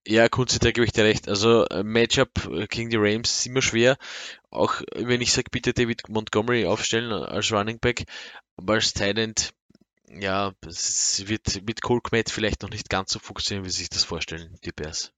Ja, 0.07 0.29
Kunzi, 0.29 0.59
da 0.59 0.71
gebe 0.71 0.85
ich 0.85 0.93
dir 0.93 1.03
recht. 1.03 1.27
Also 1.27 1.65
äh, 1.65 1.83
Matchup 1.83 2.47
äh, 2.49 2.67
gegen 2.67 2.89
die 2.89 2.97
Rams 2.97 3.39
ist 3.39 3.45
immer 3.45 3.61
schwer. 3.61 3.97
Auch 4.49 4.81
wenn 4.95 5.19
ich 5.19 5.33
sage, 5.33 5.49
bitte 5.51 5.73
David 5.73 6.07
Montgomery 6.07 6.65
aufstellen 6.65 7.11
als 7.11 7.51
Running 7.51 7.79
Back, 7.79 8.05
aber 8.55 8.75
als 8.75 8.93
Talent, 8.93 9.51
ja, 10.09 10.53
es 10.65 11.27
wird 11.27 11.65
mit 11.65 11.81
Cole 11.81 11.99
Kmet 12.01 12.29
vielleicht 12.29 12.61
noch 12.61 12.69
nicht 12.69 12.89
ganz 12.89 13.11
so 13.11 13.19
funktionieren, 13.19 13.65
wie 13.65 13.69
sich 13.69 13.89
das 13.89 14.05
vorstellen, 14.05 14.57
die 14.63 14.71
Bears. 14.71 15.11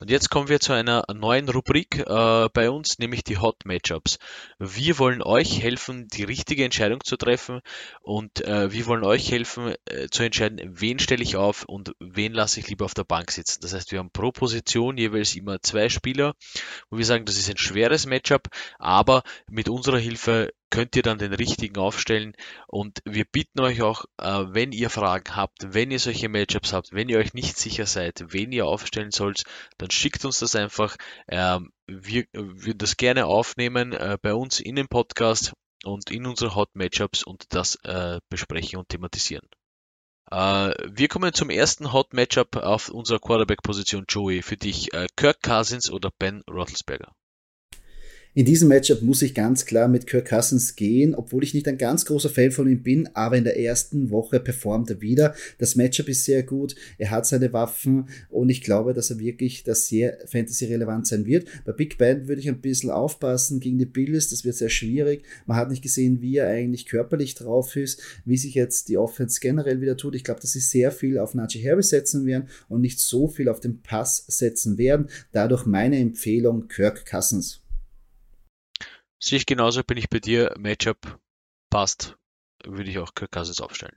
Und 0.00 0.08
jetzt 0.08 0.30
kommen 0.30 0.48
wir 0.48 0.60
zu 0.60 0.72
einer 0.72 1.04
neuen 1.12 1.50
Rubrik 1.50 1.98
äh, 1.98 2.48
bei 2.54 2.70
uns, 2.70 2.98
nämlich 2.98 3.22
die 3.22 3.36
Hot 3.36 3.66
Matchups. 3.66 4.18
Wir 4.58 4.98
wollen 4.98 5.22
euch 5.22 5.62
helfen, 5.62 6.08
die 6.08 6.24
richtige 6.24 6.64
Entscheidung 6.64 7.04
zu 7.04 7.18
treffen 7.18 7.60
und 8.00 8.42
äh, 8.46 8.72
wir 8.72 8.86
wollen 8.86 9.04
euch 9.04 9.30
helfen 9.30 9.74
äh, 9.84 10.08
zu 10.10 10.22
entscheiden, 10.22 10.58
wen 10.80 10.98
stelle 10.98 11.22
ich 11.22 11.36
auf 11.36 11.66
und 11.66 11.92
wen 12.00 12.32
lasse 12.32 12.60
ich 12.60 12.68
lieber 12.68 12.86
auf 12.86 12.94
der 12.94 13.04
Bank 13.04 13.30
sitzen. 13.30 13.60
Das 13.60 13.74
heißt, 13.74 13.92
wir 13.92 13.98
haben 13.98 14.10
pro 14.10 14.32
Position 14.32 14.96
jeweils 14.96 15.36
immer 15.36 15.60
zwei 15.60 15.90
Spieler, 15.90 16.34
wo 16.88 16.96
wir 16.96 17.04
sagen, 17.04 17.26
das 17.26 17.36
ist 17.36 17.50
ein 17.50 17.58
schweres 17.58 18.06
Matchup, 18.06 18.48
aber 18.78 19.22
mit 19.50 19.68
unserer 19.68 19.98
Hilfe 19.98 20.50
könnt 20.70 20.96
ihr 20.96 21.02
dann 21.02 21.18
den 21.18 21.34
richtigen 21.34 21.76
aufstellen. 21.78 22.34
Und 22.66 23.00
wir 23.04 23.24
bitten 23.24 23.60
euch 23.60 23.82
auch, 23.82 24.04
äh, 24.18 24.44
wenn 24.48 24.72
ihr 24.72 24.90
Fragen 24.90 25.36
habt, 25.36 25.74
wenn 25.74 25.90
ihr 25.90 25.98
solche 25.98 26.28
Matchups 26.28 26.72
habt, 26.72 26.92
wenn 26.92 27.08
ihr 27.08 27.18
euch 27.18 27.34
nicht 27.34 27.58
sicher 27.58 27.86
seid, 27.86 28.24
wen 28.28 28.52
ihr 28.52 28.66
aufstellen 28.66 29.10
sollt, 29.10 29.42
dann 29.78 29.90
schickt 29.90 30.24
uns 30.24 30.38
das 30.38 30.54
einfach. 30.56 30.96
Ähm, 31.28 31.72
wir 31.86 32.24
würden 32.32 32.78
das 32.78 32.96
gerne 32.96 33.26
aufnehmen 33.26 33.92
äh, 33.92 34.16
bei 34.22 34.32
uns 34.34 34.60
in 34.60 34.76
dem 34.76 34.88
Podcast 34.88 35.52
und 35.84 36.10
in 36.10 36.26
unsere 36.26 36.54
Hot 36.54 36.70
Matchups 36.74 37.24
und 37.24 37.44
das 37.50 37.76
äh, 37.84 38.20
besprechen 38.28 38.78
und 38.78 38.88
thematisieren. 38.88 39.46
Wir 40.32 41.08
kommen 41.08 41.34
zum 41.34 41.50
ersten 41.50 41.92
Hot 41.92 42.12
Matchup 42.12 42.54
auf 42.54 42.88
unserer 42.88 43.18
Quarterback-Position, 43.18 44.04
Joey. 44.08 44.42
Für 44.42 44.56
dich 44.56 44.90
Kirk 45.16 45.42
Cousins 45.42 45.90
oder 45.90 46.12
Ben 46.20 46.44
Roethlisberger? 46.48 47.12
In 48.32 48.44
diesem 48.44 48.68
Matchup 48.68 49.02
muss 49.02 49.22
ich 49.22 49.34
ganz 49.34 49.64
klar 49.64 49.88
mit 49.88 50.06
Kirk 50.06 50.28
Cousins 50.28 50.76
gehen, 50.76 51.16
obwohl 51.16 51.42
ich 51.42 51.52
nicht 51.52 51.66
ein 51.66 51.78
ganz 51.78 52.04
großer 52.04 52.28
Fan 52.28 52.52
von 52.52 52.70
ihm 52.70 52.80
bin, 52.80 53.08
aber 53.12 53.36
in 53.36 53.42
der 53.42 53.58
ersten 53.58 54.10
Woche 54.10 54.38
performt 54.38 54.88
er 54.88 55.00
wieder. 55.00 55.34
Das 55.58 55.74
Matchup 55.74 56.08
ist 56.08 56.26
sehr 56.26 56.44
gut, 56.44 56.76
er 56.96 57.10
hat 57.10 57.26
seine 57.26 57.52
Waffen 57.52 58.08
und 58.28 58.48
ich 58.48 58.62
glaube, 58.62 58.94
dass 58.94 59.10
er 59.10 59.18
wirklich 59.18 59.64
das 59.64 59.88
sehr 59.88 60.16
fantasy-relevant 60.26 61.08
sein 61.08 61.26
wird. 61.26 61.48
Bei 61.64 61.72
Big 61.72 61.98
Ben 61.98 62.28
würde 62.28 62.40
ich 62.40 62.48
ein 62.48 62.60
bisschen 62.60 62.90
aufpassen 62.90 63.58
gegen 63.58 63.78
die 63.78 63.84
Bills, 63.84 64.30
das 64.30 64.44
wird 64.44 64.54
sehr 64.54 64.68
schwierig. 64.68 65.24
Man 65.46 65.56
hat 65.56 65.68
nicht 65.68 65.82
gesehen, 65.82 66.22
wie 66.22 66.36
er 66.36 66.46
eigentlich 66.46 66.86
körperlich 66.86 67.34
drauf 67.34 67.74
ist, 67.74 68.00
wie 68.24 68.36
sich 68.36 68.54
jetzt 68.54 68.90
die 68.90 68.96
Offense 68.96 69.40
generell 69.40 69.80
wieder 69.80 69.96
tut. 69.96 70.14
Ich 70.14 70.22
glaube, 70.22 70.40
dass 70.40 70.52
sie 70.52 70.60
sehr 70.60 70.92
viel 70.92 71.18
auf 71.18 71.34
Najee 71.34 71.68
Harris 71.68 71.88
setzen 71.88 72.26
werden 72.26 72.48
und 72.68 72.80
nicht 72.80 73.00
so 73.00 73.26
viel 73.26 73.48
auf 73.48 73.58
den 73.58 73.82
Pass 73.82 74.24
setzen 74.28 74.78
werden. 74.78 75.08
Dadurch 75.32 75.66
meine 75.66 75.98
Empfehlung 75.98 76.68
Kirk 76.68 77.04
Cousins. 77.04 77.60
Sehe 79.22 79.38
ich 79.38 79.46
genauso, 79.46 79.82
bin 79.84 79.98
ich 79.98 80.08
bei 80.08 80.18
dir. 80.18 80.54
Matchup 80.58 81.20
passt, 81.68 82.16
würde 82.64 82.90
ich 82.90 82.98
auch 82.98 83.14
Kirk 83.14 83.32
Cousins 83.32 83.60
aufstellen. 83.60 83.96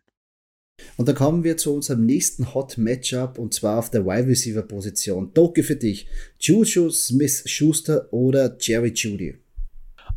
Und 0.97 1.07
dann 1.07 1.15
kommen 1.15 1.43
wir 1.43 1.55
zu 1.57 1.73
unserem 1.73 2.05
nächsten 2.05 2.53
Hot 2.53 2.77
Matchup 2.77 3.37
und 3.37 3.53
zwar 3.53 3.79
auf 3.79 3.89
der 3.89 4.05
Wide 4.05 4.27
Receiver 4.27 4.63
Position. 4.63 5.33
Doke 5.33 5.63
für 5.63 5.75
dich. 5.75 6.07
Juju 6.39 6.89
Smith 6.89 7.43
Schuster 7.45 8.11
oder 8.11 8.57
Jerry 8.59 8.91
Judy? 8.93 9.39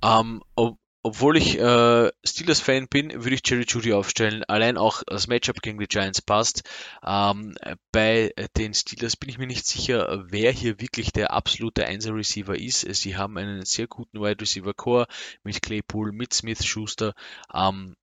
Um, 0.02 0.42
ähm, 0.58 0.76
obwohl 1.06 1.36
ich 1.36 1.56
äh, 1.56 2.10
Steelers-Fan 2.24 2.88
bin, 2.88 3.12
würde 3.12 3.36
ich 3.36 3.42
Jerry 3.44 3.64
Judy 3.64 3.92
aufstellen. 3.92 4.42
Allein 4.48 4.76
auch 4.76 5.04
das 5.06 5.28
Matchup 5.28 5.62
gegen 5.62 5.78
die 5.78 5.86
Giants 5.86 6.20
passt. 6.20 6.64
Ähm, 7.06 7.54
bei 7.92 8.34
den 8.56 8.74
Steelers 8.74 9.14
bin 9.14 9.28
ich 9.28 9.38
mir 9.38 9.46
nicht 9.46 9.68
sicher, 9.68 10.24
wer 10.26 10.50
hier 10.50 10.80
wirklich 10.80 11.12
der 11.12 11.30
absolute 11.30 11.86
Einser-Receiver 11.86 12.58
ist. 12.58 12.80
Sie 12.80 13.16
haben 13.16 13.38
einen 13.38 13.64
sehr 13.64 13.86
guten 13.86 14.20
Wide 14.20 14.40
Receiver-Core 14.40 15.06
mit 15.44 15.62
Claypool, 15.62 16.10
mit 16.10 16.34
Smith, 16.34 16.66
Schuster. 16.66 17.14
Ähm, 17.54 17.94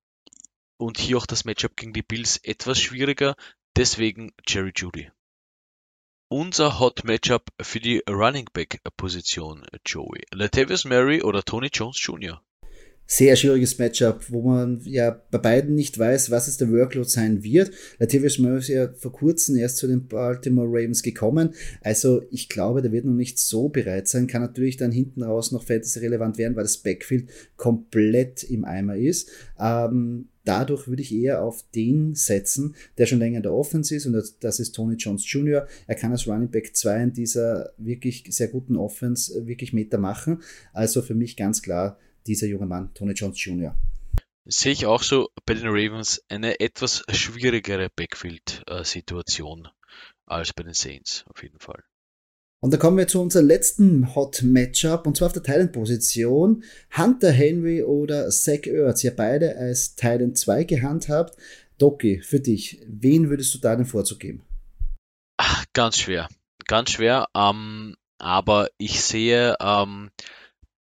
und 0.77 0.97
hier 0.97 1.17
auch 1.17 1.25
das 1.25 1.43
Matchup 1.43 1.75
gegen 1.75 1.91
die 1.91 2.03
Bills 2.03 2.37
etwas 2.37 2.79
schwieriger. 2.79 3.35
Deswegen 3.75 4.31
Jerry 4.47 4.71
Judy. 4.73 5.11
Unser 6.29 6.79
Hot 6.79 7.03
Matchup 7.03 7.49
für 7.59 7.81
die 7.81 8.01
Running 8.09 8.47
Back 8.53 8.79
Position, 8.95 9.65
Joey. 9.85 10.23
Latavius 10.31 10.85
Murray 10.85 11.21
oder 11.21 11.43
Tony 11.43 11.67
Jones 11.67 12.01
Jr.? 12.01 12.41
Sehr 13.05 13.35
schwieriges 13.35 13.77
Matchup, 13.77 14.25
wo 14.29 14.41
man 14.41 14.81
ja 14.85 15.21
bei 15.29 15.37
beiden 15.37 15.75
nicht 15.75 15.99
weiß, 15.99 16.31
was 16.31 16.47
es 16.47 16.57
der 16.57 16.71
Workload 16.71 17.09
sein 17.09 17.43
wird. 17.43 17.71
Latavius 17.99 18.39
Murray 18.39 18.59
ist 18.59 18.67
ja 18.69 18.93
vor 18.93 19.11
kurzem 19.11 19.57
erst 19.57 19.77
zu 19.77 19.87
den 19.87 20.07
Baltimore 20.07 20.67
Ravens 20.67 21.03
gekommen. 21.03 21.53
Also 21.81 22.23
ich 22.31 22.49
glaube, 22.49 22.81
der 22.81 22.91
wird 22.91 23.05
noch 23.05 23.13
nicht 23.13 23.39
so 23.39 23.69
bereit 23.69 24.07
sein. 24.07 24.27
Kann 24.27 24.41
natürlich 24.41 24.77
dann 24.77 24.91
hinten 24.91 25.23
raus 25.23 25.51
noch 25.51 25.63
fantasy 25.63 25.99
relevant 25.99 26.37
werden, 26.37 26.55
weil 26.55 26.63
das 26.63 26.77
Backfield 26.77 27.29
komplett 27.57 28.43
im 28.43 28.65
Eimer 28.65 28.95
ist. 28.95 29.29
Ähm, 29.59 30.29
dadurch 30.45 30.87
würde 30.87 31.01
ich 31.01 31.13
eher 31.13 31.43
auf 31.43 31.63
den 31.75 32.15
setzen, 32.15 32.75
der 32.97 33.05
schon 33.05 33.19
länger 33.19 33.37
in 33.37 33.43
der 33.43 33.53
Offense 33.53 33.95
ist 33.95 34.05
und 34.05 34.21
das 34.39 34.59
ist 34.59 34.73
Tony 34.73 34.95
Jones 34.95 35.29
Jr. 35.31 35.67
Er 35.87 35.95
kann 35.95 36.11
als 36.11 36.27
Running 36.27 36.49
Back 36.49 36.75
2 36.75 37.03
in 37.03 37.13
dieser 37.13 37.71
wirklich 37.77 38.25
sehr 38.29 38.47
guten 38.47 38.75
Offense 38.75 39.45
wirklich 39.45 39.73
Meter 39.73 39.97
machen. 39.97 40.41
Also 40.73 41.01
für 41.01 41.15
mich 41.15 41.37
ganz 41.37 41.61
klar 41.61 41.97
dieser 42.27 42.47
junge 42.47 42.65
Mann, 42.65 42.93
Tony 42.93 43.13
Jones 43.13 43.43
Jr. 43.43 43.75
Sehe 44.45 44.73
ich 44.73 44.85
auch 44.85 45.03
so 45.03 45.29
bei 45.45 45.53
den 45.53 45.67
Ravens 45.67 46.21
eine 46.27 46.59
etwas 46.59 47.03
schwierigere 47.11 47.89
Backfield-Situation 47.95 49.69
als 50.25 50.53
bei 50.53 50.63
den 50.63 50.73
Saints, 50.73 51.23
auf 51.27 51.43
jeden 51.43 51.59
Fall. 51.59 51.83
Und 52.63 52.71
da 52.73 52.77
kommen 52.77 52.97
wir 52.97 53.09
zu 53.09 53.21
unserem 53.21 53.47
letzten 53.47 54.15
Hot 54.15 54.41
Matchup 54.41 55.05
und 55.05 55.17
zwar 55.17 55.27
auf 55.27 55.33
der 55.33 55.43
Thailand-Position. 55.43 56.63
Hunter 56.97 57.31
Henry 57.31 57.83
oder 57.83 58.29
Zach 58.29 58.65
Ertz, 58.65 59.03
ihr 59.03 59.13
beide 59.13 59.57
als 59.57 59.95
Thailand 59.95 60.37
2 60.37 60.63
gehandhabt. 60.63 61.35
Doki, 61.77 62.21
für 62.21 62.39
dich, 62.39 62.81
wen 62.87 63.29
würdest 63.29 63.53
du 63.53 63.57
da 63.57 63.75
den 63.75 63.85
Vorzug 63.85 64.21
geben? 64.21 64.43
Ach, 65.35 65.65
ganz 65.73 65.97
schwer. 65.97 66.29
Ganz 66.65 66.91
schwer. 66.91 67.27
Ähm, 67.35 67.97
aber 68.17 68.69
ich 68.77 69.01
sehe 69.01 69.57
ähm, 69.59 70.09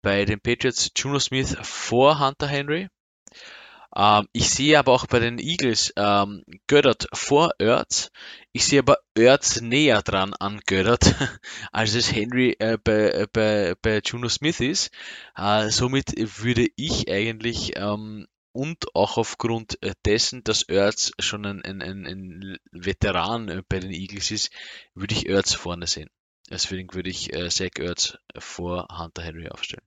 bei 0.02 0.24
den 0.24 0.40
Patriots 0.40 0.90
Juno 0.96 1.18
Smith 1.18 1.56
vor 1.62 2.18
Hunter 2.18 2.46
Henry. 2.48 2.88
Ähm, 3.94 4.28
ich 4.32 4.50
sehe 4.50 4.78
aber 4.78 4.92
auch 4.92 5.06
bei 5.06 5.18
den 5.18 5.38
Eagles 5.38 5.92
ähm, 5.96 6.44
Göttert 6.66 7.06
vor 7.12 7.52
Ertz. 7.58 8.10
Ich 8.52 8.66
sehe 8.66 8.80
aber 8.80 8.98
Ertz 9.14 9.60
näher 9.60 10.02
dran 10.02 10.34
an 10.34 10.60
Göttert, 10.66 11.14
als 11.72 11.94
es 11.94 12.12
Henry 12.12 12.56
äh, 12.58 12.78
bei, 12.82 13.10
äh, 13.10 13.26
bei, 13.32 13.74
bei 13.80 14.00
Juno 14.04 14.28
Smith 14.28 14.60
ist. 14.60 14.90
Äh, 15.36 15.70
somit 15.70 16.14
würde 16.42 16.66
ich 16.76 17.10
eigentlich 17.10 17.76
ähm, 17.76 18.26
und 18.52 18.94
auch 18.94 19.16
aufgrund 19.16 19.82
äh, 19.82 19.94
dessen, 20.04 20.44
dass 20.44 20.62
Ertz 20.62 21.12
schon 21.18 21.46
ein, 21.46 21.62
ein, 21.64 21.82
ein 21.82 22.58
Veteran 22.70 23.48
äh, 23.48 23.62
bei 23.66 23.80
den 23.80 23.92
Eagles 23.92 24.30
ist, 24.30 24.50
würde 24.94 25.14
ich 25.14 25.28
Ertz 25.28 25.54
vorne 25.54 25.86
sehen. 25.86 26.10
Deswegen 26.50 26.92
würde 26.92 27.10
ich 27.10 27.32
äh, 27.32 27.48
Zach 27.48 27.78
Ertz 27.78 28.18
vor 28.38 28.88
Hunter 28.90 29.22
Henry 29.22 29.48
aufstellen. 29.48 29.86